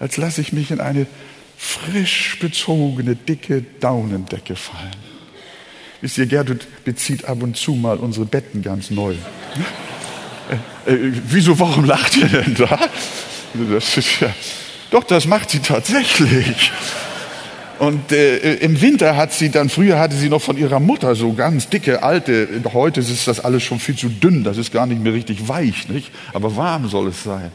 als 0.00 0.16
lasse 0.16 0.40
ich 0.40 0.52
mich 0.52 0.70
in 0.70 0.80
eine 0.80 1.06
frisch 1.56 2.38
bezogene, 2.40 3.14
dicke 3.14 3.64
Daunendecke 3.78 4.56
fallen. 4.56 4.96
Wisst 6.00 6.18
ihr, 6.18 6.26
Gertrud 6.26 6.66
bezieht 6.84 7.26
ab 7.26 7.42
und 7.42 7.56
zu 7.56 7.74
mal 7.74 7.98
unsere 7.98 8.24
Betten 8.24 8.62
ganz 8.62 8.90
neu. 8.90 9.14
Äh, 10.86 10.92
äh, 10.92 11.12
wieso, 11.28 11.58
warum 11.58 11.84
lacht 11.84 12.16
ihr 12.16 12.26
denn 12.26 12.54
da? 12.54 12.78
Das 13.70 13.96
ist 13.96 14.20
ja, 14.20 14.34
doch, 14.90 15.04
das 15.04 15.26
macht 15.26 15.50
sie 15.50 15.60
tatsächlich. 15.60 16.70
Und 17.78 18.10
äh, 18.10 18.56
im 18.56 18.80
Winter 18.80 19.16
hat 19.16 19.32
sie 19.32 19.50
dann, 19.50 19.68
früher 19.68 19.98
hatte 19.98 20.16
sie 20.16 20.28
noch 20.28 20.42
von 20.42 20.58
ihrer 20.58 20.80
Mutter 20.80 21.14
so 21.14 21.32
ganz 21.32 21.68
dicke, 21.68 22.02
alte, 22.02 22.48
heute 22.72 23.00
ist 23.00 23.28
das 23.28 23.38
alles 23.38 23.62
schon 23.62 23.78
viel 23.78 23.96
zu 23.96 24.08
dünn, 24.08 24.42
das 24.42 24.56
ist 24.56 24.72
gar 24.72 24.86
nicht 24.86 25.00
mehr 25.00 25.12
richtig 25.12 25.48
weich, 25.48 25.88
nicht? 25.88 26.10
Aber 26.32 26.56
warm 26.56 26.88
soll 26.88 27.08
es 27.08 27.22
sein. 27.22 27.52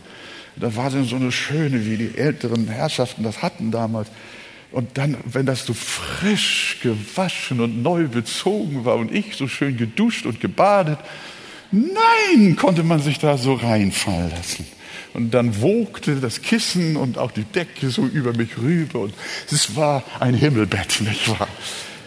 Da 0.56 0.76
war 0.76 0.92
sie 0.92 1.04
so 1.04 1.18
eine 1.18 1.32
schöne, 1.32 1.86
wie 1.86 1.98
die 1.98 2.18
älteren 2.18 2.68
Herrschaften 2.68 3.24
das 3.24 3.42
hatten 3.42 3.72
damals. 3.72 4.08
Und 4.72 4.98
dann, 4.98 5.18
wenn 5.26 5.46
das 5.46 5.66
so 5.66 5.74
frisch 5.74 6.78
gewaschen 6.82 7.60
und 7.60 7.84
neu 7.84 8.08
bezogen 8.08 8.86
war 8.86 8.96
und 8.96 9.14
ich 9.14 9.36
so 9.36 9.48
schön 9.48 9.78
geduscht 9.78 10.26
und 10.26 10.40
gebadet, 10.40 11.00
Nein, 11.74 12.56
konnte 12.56 12.84
man 12.84 13.02
sich 13.02 13.18
da 13.18 13.36
so 13.36 13.56
reinfallen 13.56 14.30
lassen. 14.30 14.68
Und 15.16 15.34
dann 15.34 15.60
wogte 15.60 16.18
das 16.18 16.44
Kissen 16.44 16.96
und 16.96 17.18
auch 17.18 17.32
die 17.32 17.46
Decke 17.46 17.90
so 17.90 18.06
über 18.06 18.34
mich 18.34 18.58
rüber 18.60 19.00
und 19.00 19.14
es 19.52 19.76
war 19.76 20.04
ein 20.20 20.36
Himmelbett, 20.36 21.02
nicht 21.02 21.28
wahr? 21.30 21.48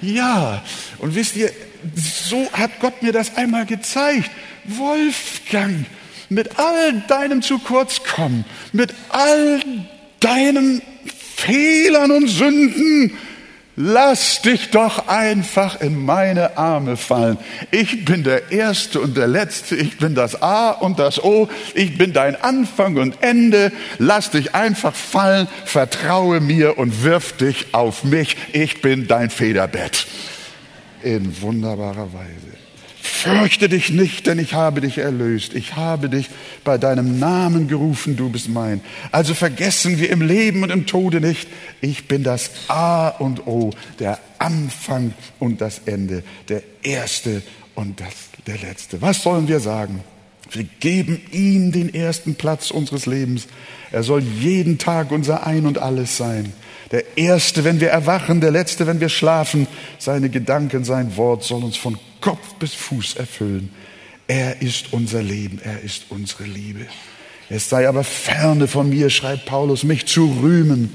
Ja, 0.02 0.62
und 0.98 1.16
wisst 1.16 1.34
ihr, 1.36 1.50
so 1.94 2.48
hat 2.52 2.78
Gott 2.80 3.02
mir 3.02 3.12
das 3.12 3.36
einmal 3.36 3.66
gezeigt. 3.66 4.30
Wolfgang, 4.64 5.84
mit 6.28 6.58
all 6.58 7.02
deinem 7.08 7.42
zu 7.42 7.58
kurz 7.58 8.04
kommen, 8.04 8.44
mit 8.72 8.94
all 9.08 9.60
deinen 10.20 10.80
Fehlern 11.36 12.12
und 12.12 12.28
Sünden, 12.28 13.12
Lass 13.78 14.40
dich 14.40 14.70
doch 14.70 15.06
einfach 15.06 15.82
in 15.82 16.02
meine 16.02 16.56
Arme 16.56 16.96
fallen. 16.96 17.36
Ich 17.70 18.06
bin 18.06 18.24
der 18.24 18.50
Erste 18.50 19.00
und 19.00 19.18
der 19.18 19.28
Letzte. 19.28 19.76
Ich 19.76 19.98
bin 19.98 20.14
das 20.14 20.40
A 20.40 20.70
und 20.70 20.98
das 20.98 21.22
O. 21.22 21.48
Ich 21.74 21.98
bin 21.98 22.14
dein 22.14 22.36
Anfang 22.36 22.96
und 22.96 23.22
Ende. 23.22 23.72
Lass 23.98 24.30
dich 24.30 24.54
einfach 24.54 24.94
fallen. 24.94 25.46
Vertraue 25.66 26.40
mir 26.40 26.78
und 26.78 27.04
wirf 27.04 27.36
dich 27.36 27.74
auf 27.74 28.02
mich. 28.02 28.38
Ich 28.54 28.80
bin 28.80 29.06
dein 29.08 29.28
Federbett. 29.28 30.06
In 31.02 31.42
wunderbarer 31.42 32.12
Weise. 32.14 32.65
Fürchte 33.26 33.68
dich 33.68 33.90
nicht, 33.90 34.26
denn 34.26 34.38
ich 34.38 34.54
habe 34.54 34.80
dich 34.80 34.98
erlöst. 34.98 35.54
Ich 35.54 35.74
habe 35.74 36.08
dich 36.08 36.30
bei 36.62 36.78
deinem 36.78 37.18
Namen 37.18 37.66
gerufen, 37.66 38.16
du 38.16 38.30
bist 38.30 38.48
mein. 38.48 38.80
Also 39.10 39.34
vergessen 39.34 39.98
wir 39.98 40.10
im 40.10 40.22
Leben 40.22 40.62
und 40.62 40.70
im 40.70 40.86
Tode 40.86 41.20
nicht, 41.20 41.48
ich 41.80 42.06
bin 42.06 42.22
das 42.22 42.50
A 42.68 43.08
und 43.08 43.46
O, 43.46 43.72
der 43.98 44.18
Anfang 44.38 45.12
und 45.40 45.60
das 45.60 45.80
Ende, 45.86 46.22
der 46.48 46.62
Erste 46.82 47.42
und 47.74 48.00
das, 48.00 48.14
der 48.46 48.58
Letzte. 48.58 49.02
Was 49.02 49.22
sollen 49.22 49.48
wir 49.48 49.60
sagen? 49.60 50.04
Wir 50.50 50.64
geben 50.78 51.20
ihm 51.32 51.72
den 51.72 51.92
ersten 51.92 52.36
Platz 52.36 52.70
unseres 52.70 53.06
Lebens. 53.06 53.48
Er 53.90 54.02
soll 54.02 54.22
jeden 54.22 54.78
Tag 54.78 55.10
unser 55.10 55.46
Ein 55.46 55.66
und 55.66 55.78
alles 55.78 56.16
sein. 56.16 56.52
Der 56.92 57.18
Erste, 57.18 57.64
wenn 57.64 57.80
wir 57.80 57.88
erwachen, 57.88 58.40
der 58.40 58.52
Letzte, 58.52 58.86
wenn 58.86 59.00
wir 59.00 59.08
schlafen. 59.08 59.66
Seine 59.98 60.30
Gedanken, 60.30 60.84
sein 60.84 61.16
Wort 61.16 61.42
soll 61.42 61.64
uns 61.64 61.76
von 61.76 61.98
Kopf 62.20 62.54
bis 62.54 62.74
Fuß 62.74 63.16
erfüllen. 63.16 63.70
Er 64.26 64.60
ist 64.62 64.92
unser 64.92 65.22
Leben, 65.22 65.60
er 65.62 65.80
ist 65.80 66.06
unsere 66.08 66.44
Liebe. 66.44 66.86
Es 67.48 67.68
sei 67.68 67.88
aber 67.88 68.02
ferne 68.02 68.66
von 68.66 68.90
mir, 68.90 69.08
schreibt 69.10 69.46
Paulus, 69.46 69.84
mich 69.84 70.06
zu 70.06 70.26
rühmen, 70.42 70.90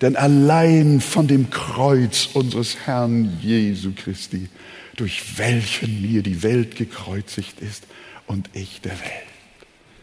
denn 0.00 0.14
allein 0.14 1.00
von 1.00 1.26
dem 1.26 1.50
Kreuz 1.50 2.28
unseres 2.32 2.76
Herrn 2.84 3.38
Jesu 3.42 3.92
Christi, 3.96 4.48
durch 4.96 5.38
welchen 5.38 6.02
mir 6.02 6.22
die 6.22 6.42
Welt 6.42 6.76
gekreuzigt 6.76 7.60
ist 7.60 7.84
und 8.26 8.50
ich 8.52 8.80
der 8.82 8.92
Welt. 8.92 9.26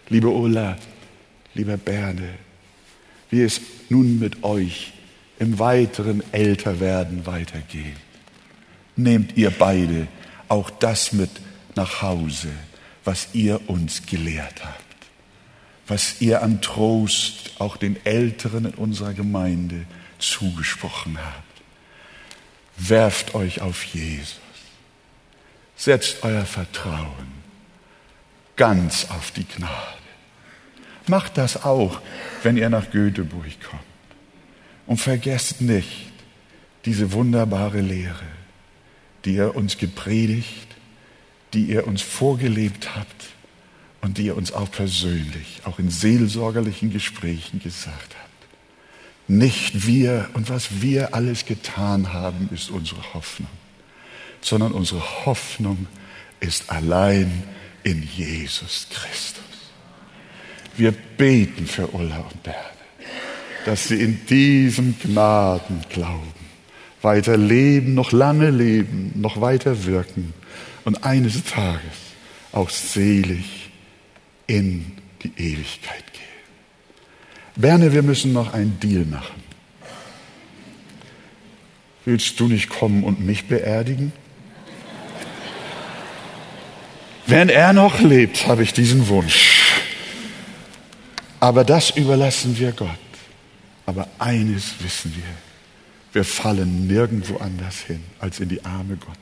Liebe 0.10 0.30
Ulla, 0.30 0.78
lieber 1.54 1.78
Berne, 1.78 2.30
wie 3.30 3.42
es 3.42 3.62
nun 3.90 4.20
mit 4.20 4.44
euch 4.44 4.94
im 5.40 5.58
weiteren 5.60 6.22
Älterwerden 6.32 7.26
weitergeht. 7.26 7.98
Nehmt 8.96 9.38
ihr 9.38 9.52
beide 9.52 10.08
auch 10.48 10.70
das 10.70 11.14
mit 11.14 11.30
nach 11.76 12.02
Hause, 12.02 12.50
was 13.04 13.30
ihr 13.34 13.70
uns 13.70 14.06
gelehrt 14.06 14.64
habt, 14.64 14.96
was 15.88 16.22
ihr 16.22 16.42
an 16.42 16.62
Trost 16.62 17.52
auch 17.60 17.78
den 17.78 18.04
Älteren 18.06 18.66
in 18.66 18.74
unserer 18.76 19.14
Gemeinde 19.14 19.86
zugesprochen 20.20 21.18
habt. 21.18 21.44
Werft 22.78 23.36
euch 23.36 23.62
auf 23.62 23.84
Jesus. 23.84 24.40
Setzt 25.76 26.24
euer 26.24 26.46
Vertrauen 26.46 27.44
ganz 28.56 29.08
auf 29.10 29.32
die 29.32 29.46
Gnade. 29.46 29.72
Macht 31.08 31.38
das 31.38 31.64
auch, 31.64 32.00
wenn 32.44 32.58
ihr 32.58 32.70
nach 32.70 32.92
Göteborg 32.92 33.60
kommt. 33.70 33.82
Und 34.86 34.98
vergesst 34.98 35.62
nicht 35.62 36.12
diese 36.86 37.12
wunderbare 37.14 37.82
Lehre, 37.82 38.26
die 39.26 39.36
ihr 39.36 39.56
uns 39.56 39.78
gepredigt, 39.78 40.68
die 41.54 41.66
ihr 41.66 41.88
uns 41.88 42.02
vorgelebt 42.02 42.96
habt 42.96 43.26
und 44.02 44.18
die 44.18 44.26
ihr 44.26 44.38
uns 44.38 44.52
auch 44.52 44.70
persönlich, 44.72 45.62
auch 45.66 45.80
in 45.80 45.90
seelsorgerlichen 45.90 46.92
Gesprächen 46.92 47.62
gesagt 47.62 48.16
habt. 48.16 48.30
Nicht 49.28 49.88
wir 49.88 50.30
und 50.34 50.50
was 50.50 50.82
wir 50.82 51.14
alles 51.14 51.46
getan 51.46 52.12
haben, 52.12 52.50
ist 52.54 52.70
unsere 52.70 53.14
Hoffnung, 53.14 53.50
sondern 54.42 54.74
unsere 54.74 55.26
Hoffnung 55.26 55.88
ist 56.40 56.70
allein 56.70 57.44
in 57.84 58.04
Jesus 58.04 58.88
Christus. 58.92 59.44
Wir 60.76 60.92
beten 60.92 61.68
für 61.68 61.88
Ulla 61.94 62.18
und 62.18 62.44
Berne 62.44 62.74
dass 63.66 63.88
sie 63.88 64.02
in 64.02 64.26
diesem 64.26 64.96
Gnadenglauben 65.00 66.43
weiter 67.04 67.38
leben, 67.38 67.94
noch 67.94 68.12
lange 68.12 68.50
leben, 68.50 69.12
noch 69.16 69.42
weiter 69.42 69.86
wirken 69.86 70.34
und 70.86 71.04
eines 71.04 71.44
Tages 71.44 71.82
auch 72.52 72.70
selig 72.70 73.70
in 74.48 74.92
die 75.24 75.32
Ewigkeit 75.38 76.04
gehen. 76.14 76.24
Berne, 77.56 77.94
wir 77.94 78.04
müssen 78.04 78.34
noch 78.34 78.54
einen 78.54 78.80
Deal 78.80 79.06
machen. 79.06 79.44
Willst 82.06 82.40
du 82.40 82.48
nicht 82.48 82.70
kommen 82.70 83.04
und 83.04 83.22
mich 83.22 83.48
beerdigen? 83.48 84.12
Wenn 87.26 87.50
er 87.50 87.72
noch 87.72 88.00
lebt, 88.00 88.48
habe 88.48 88.64
ich 88.64 88.74
diesen 88.74 89.08
Wunsch. 89.08 89.82
Aber 91.40 91.64
das 91.64 91.92
überlassen 91.92 92.58
wir 92.58 92.74
Gott. 92.74 92.90
Aber 93.86 94.08
eines 94.20 94.74
wissen 94.82 95.14
wir, 95.16 95.24
wir 96.14 96.24
fallen 96.24 96.88
nirgendwo 96.88 97.38
anders 97.38 97.80
hin 97.80 98.04
als 98.20 98.40
in 98.40 98.50
die 98.50 98.64
Arme 98.64 98.98
Gottes. 98.98 99.18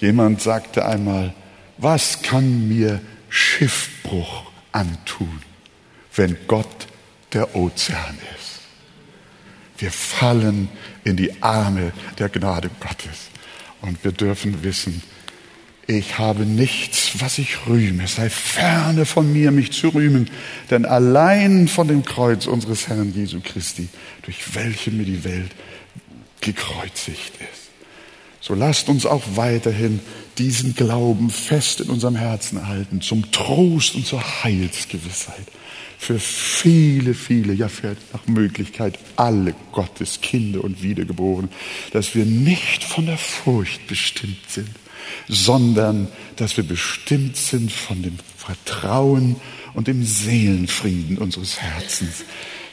Jemand 0.00 0.40
sagte 0.40 0.84
einmal, 0.86 1.34
was 1.76 2.22
kann 2.22 2.68
mir 2.68 3.00
Schiffbruch 3.28 4.50
antun, 4.72 5.42
wenn 6.14 6.36
Gott 6.46 6.86
der 7.32 7.54
Ozean 7.54 8.18
ist? 8.38 8.60
Wir 9.76 9.92
fallen 9.92 10.68
in 11.04 11.16
die 11.16 11.42
Arme 11.42 11.92
der 12.18 12.28
Gnade 12.28 12.70
Gottes 12.80 13.28
und 13.82 14.02
wir 14.02 14.12
dürfen 14.12 14.62
wissen, 14.62 15.02
ich 15.88 16.18
habe 16.18 16.44
nichts, 16.44 17.12
was 17.20 17.38
ich 17.38 17.66
rühme. 17.66 18.04
Es 18.04 18.16
sei 18.16 18.28
ferne 18.28 19.06
von 19.06 19.32
mir, 19.32 19.50
mich 19.50 19.72
zu 19.72 19.88
rühmen, 19.88 20.30
denn 20.70 20.84
allein 20.84 21.66
von 21.66 21.88
dem 21.88 22.04
Kreuz 22.04 22.46
unseres 22.46 22.88
Herrn 22.88 23.14
Jesu 23.14 23.40
Christi, 23.42 23.88
durch 24.22 24.54
welche 24.54 24.90
mir 24.90 25.06
die 25.06 25.24
Welt 25.24 25.50
gekreuzigt 26.42 27.32
ist. 27.40 27.70
So 28.40 28.54
lasst 28.54 28.90
uns 28.90 29.06
auch 29.06 29.22
weiterhin 29.34 30.00
diesen 30.36 30.74
Glauben 30.74 31.30
fest 31.30 31.80
in 31.80 31.88
unserem 31.88 32.16
Herzen 32.16 32.68
halten, 32.68 33.00
zum 33.00 33.32
Trost 33.32 33.94
und 33.94 34.06
zur 34.06 34.22
Heilsgewissheit 34.44 35.46
für 35.98 36.20
viele, 36.20 37.12
viele, 37.12 37.52
ja 37.52 37.68
für 37.68 37.96
nach 38.12 38.26
Möglichkeit 38.28 38.98
alle 39.16 39.54
Gottes 39.72 40.20
Kinder 40.20 40.62
und 40.62 40.82
Wiedergeborene, 40.82 41.48
dass 41.92 42.14
wir 42.14 42.24
nicht 42.24 42.84
von 42.84 43.06
der 43.06 43.18
Furcht 43.18 43.86
bestimmt 43.88 44.48
sind, 44.48 44.70
sondern 45.28 46.08
dass 46.36 46.56
wir 46.56 46.64
bestimmt 46.64 47.36
sind 47.36 47.72
von 47.72 48.02
dem 48.02 48.16
Vertrauen 48.36 49.36
und 49.74 49.88
dem 49.88 50.04
Seelenfrieden 50.04 51.18
unseres 51.18 51.60
Herzens, 51.60 52.24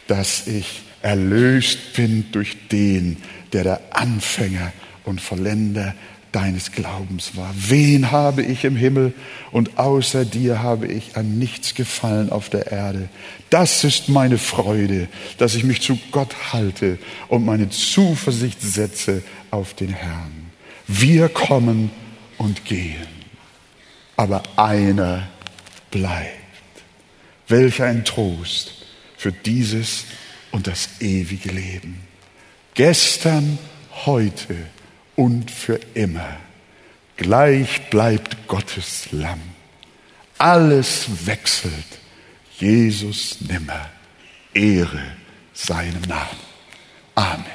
dass 0.07 0.47
ich 0.47 0.81
erlöst 1.01 1.93
bin 1.93 2.25
durch 2.31 2.67
den, 2.71 3.17
der 3.53 3.63
der 3.63 3.81
Anfänger 3.91 4.73
und 5.03 5.21
Vollender 5.21 5.93
deines 6.35 6.73
Glaubens 6.73 7.37
war. 7.37 7.53
Wen 7.55 8.11
habe 8.11 8.43
ich 8.43 8.65
im 8.65 8.75
Himmel 8.75 9.13
und 9.51 9.77
außer 9.77 10.25
dir 10.25 10.61
habe 10.61 10.85
ich 10.87 11.15
an 11.15 11.39
nichts 11.39 11.75
gefallen 11.75 12.29
auf 12.29 12.49
der 12.49 12.71
Erde. 12.73 13.07
Das 13.49 13.85
ist 13.85 14.09
meine 14.09 14.37
Freude, 14.37 15.07
dass 15.37 15.55
ich 15.55 15.63
mich 15.63 15.81
zu 15.81 15.97
Gott 16.11 16.35
halte 16.51 16.97
und 17.29 17.45
meine 17.45 17.69
Zuversicht 17.69 18.61
setze 18.61 19.23
auf 19.49 19.75
den 19.75 19.93
Herrn. 19.93 20.51
Wir 20.87 21.29
kommen 21.29 21.89
und 22.37 22.65
gehen. 22.65 23.07
Aber 24.17 24.43
einer 24.57 25.27
bleibt. 25.91 26.29
Welch 27.47 27.81
ein 27.81 28.05
Trost 28.05 28.73
für 29.17 29.31
dieses 29.31 30.05
und 30.51 30.67
das 30.67 31.01
ewige 31.01 31.51
Leben. 31.51 32.01
Gestern, 32.73 33.57
heute 34.05 34.55
und 35.15 35.51
für 35.51 35.79
immer. 35.93 36.37
Gleich 37.17 37.89
bleibt 37.89 38.47
Gottes 38.47 39.07
Lamm. 39.11 39.41
Alles 40.37 41.25
wechselt. 41.25 41.71
Jesus 42.57 43.41
nimmer. 43.41 43.89
Ehre 44.53 45.03
seinem 45.53 46.01
Namen. 46.01 46.39
Amen. 47.15 47.54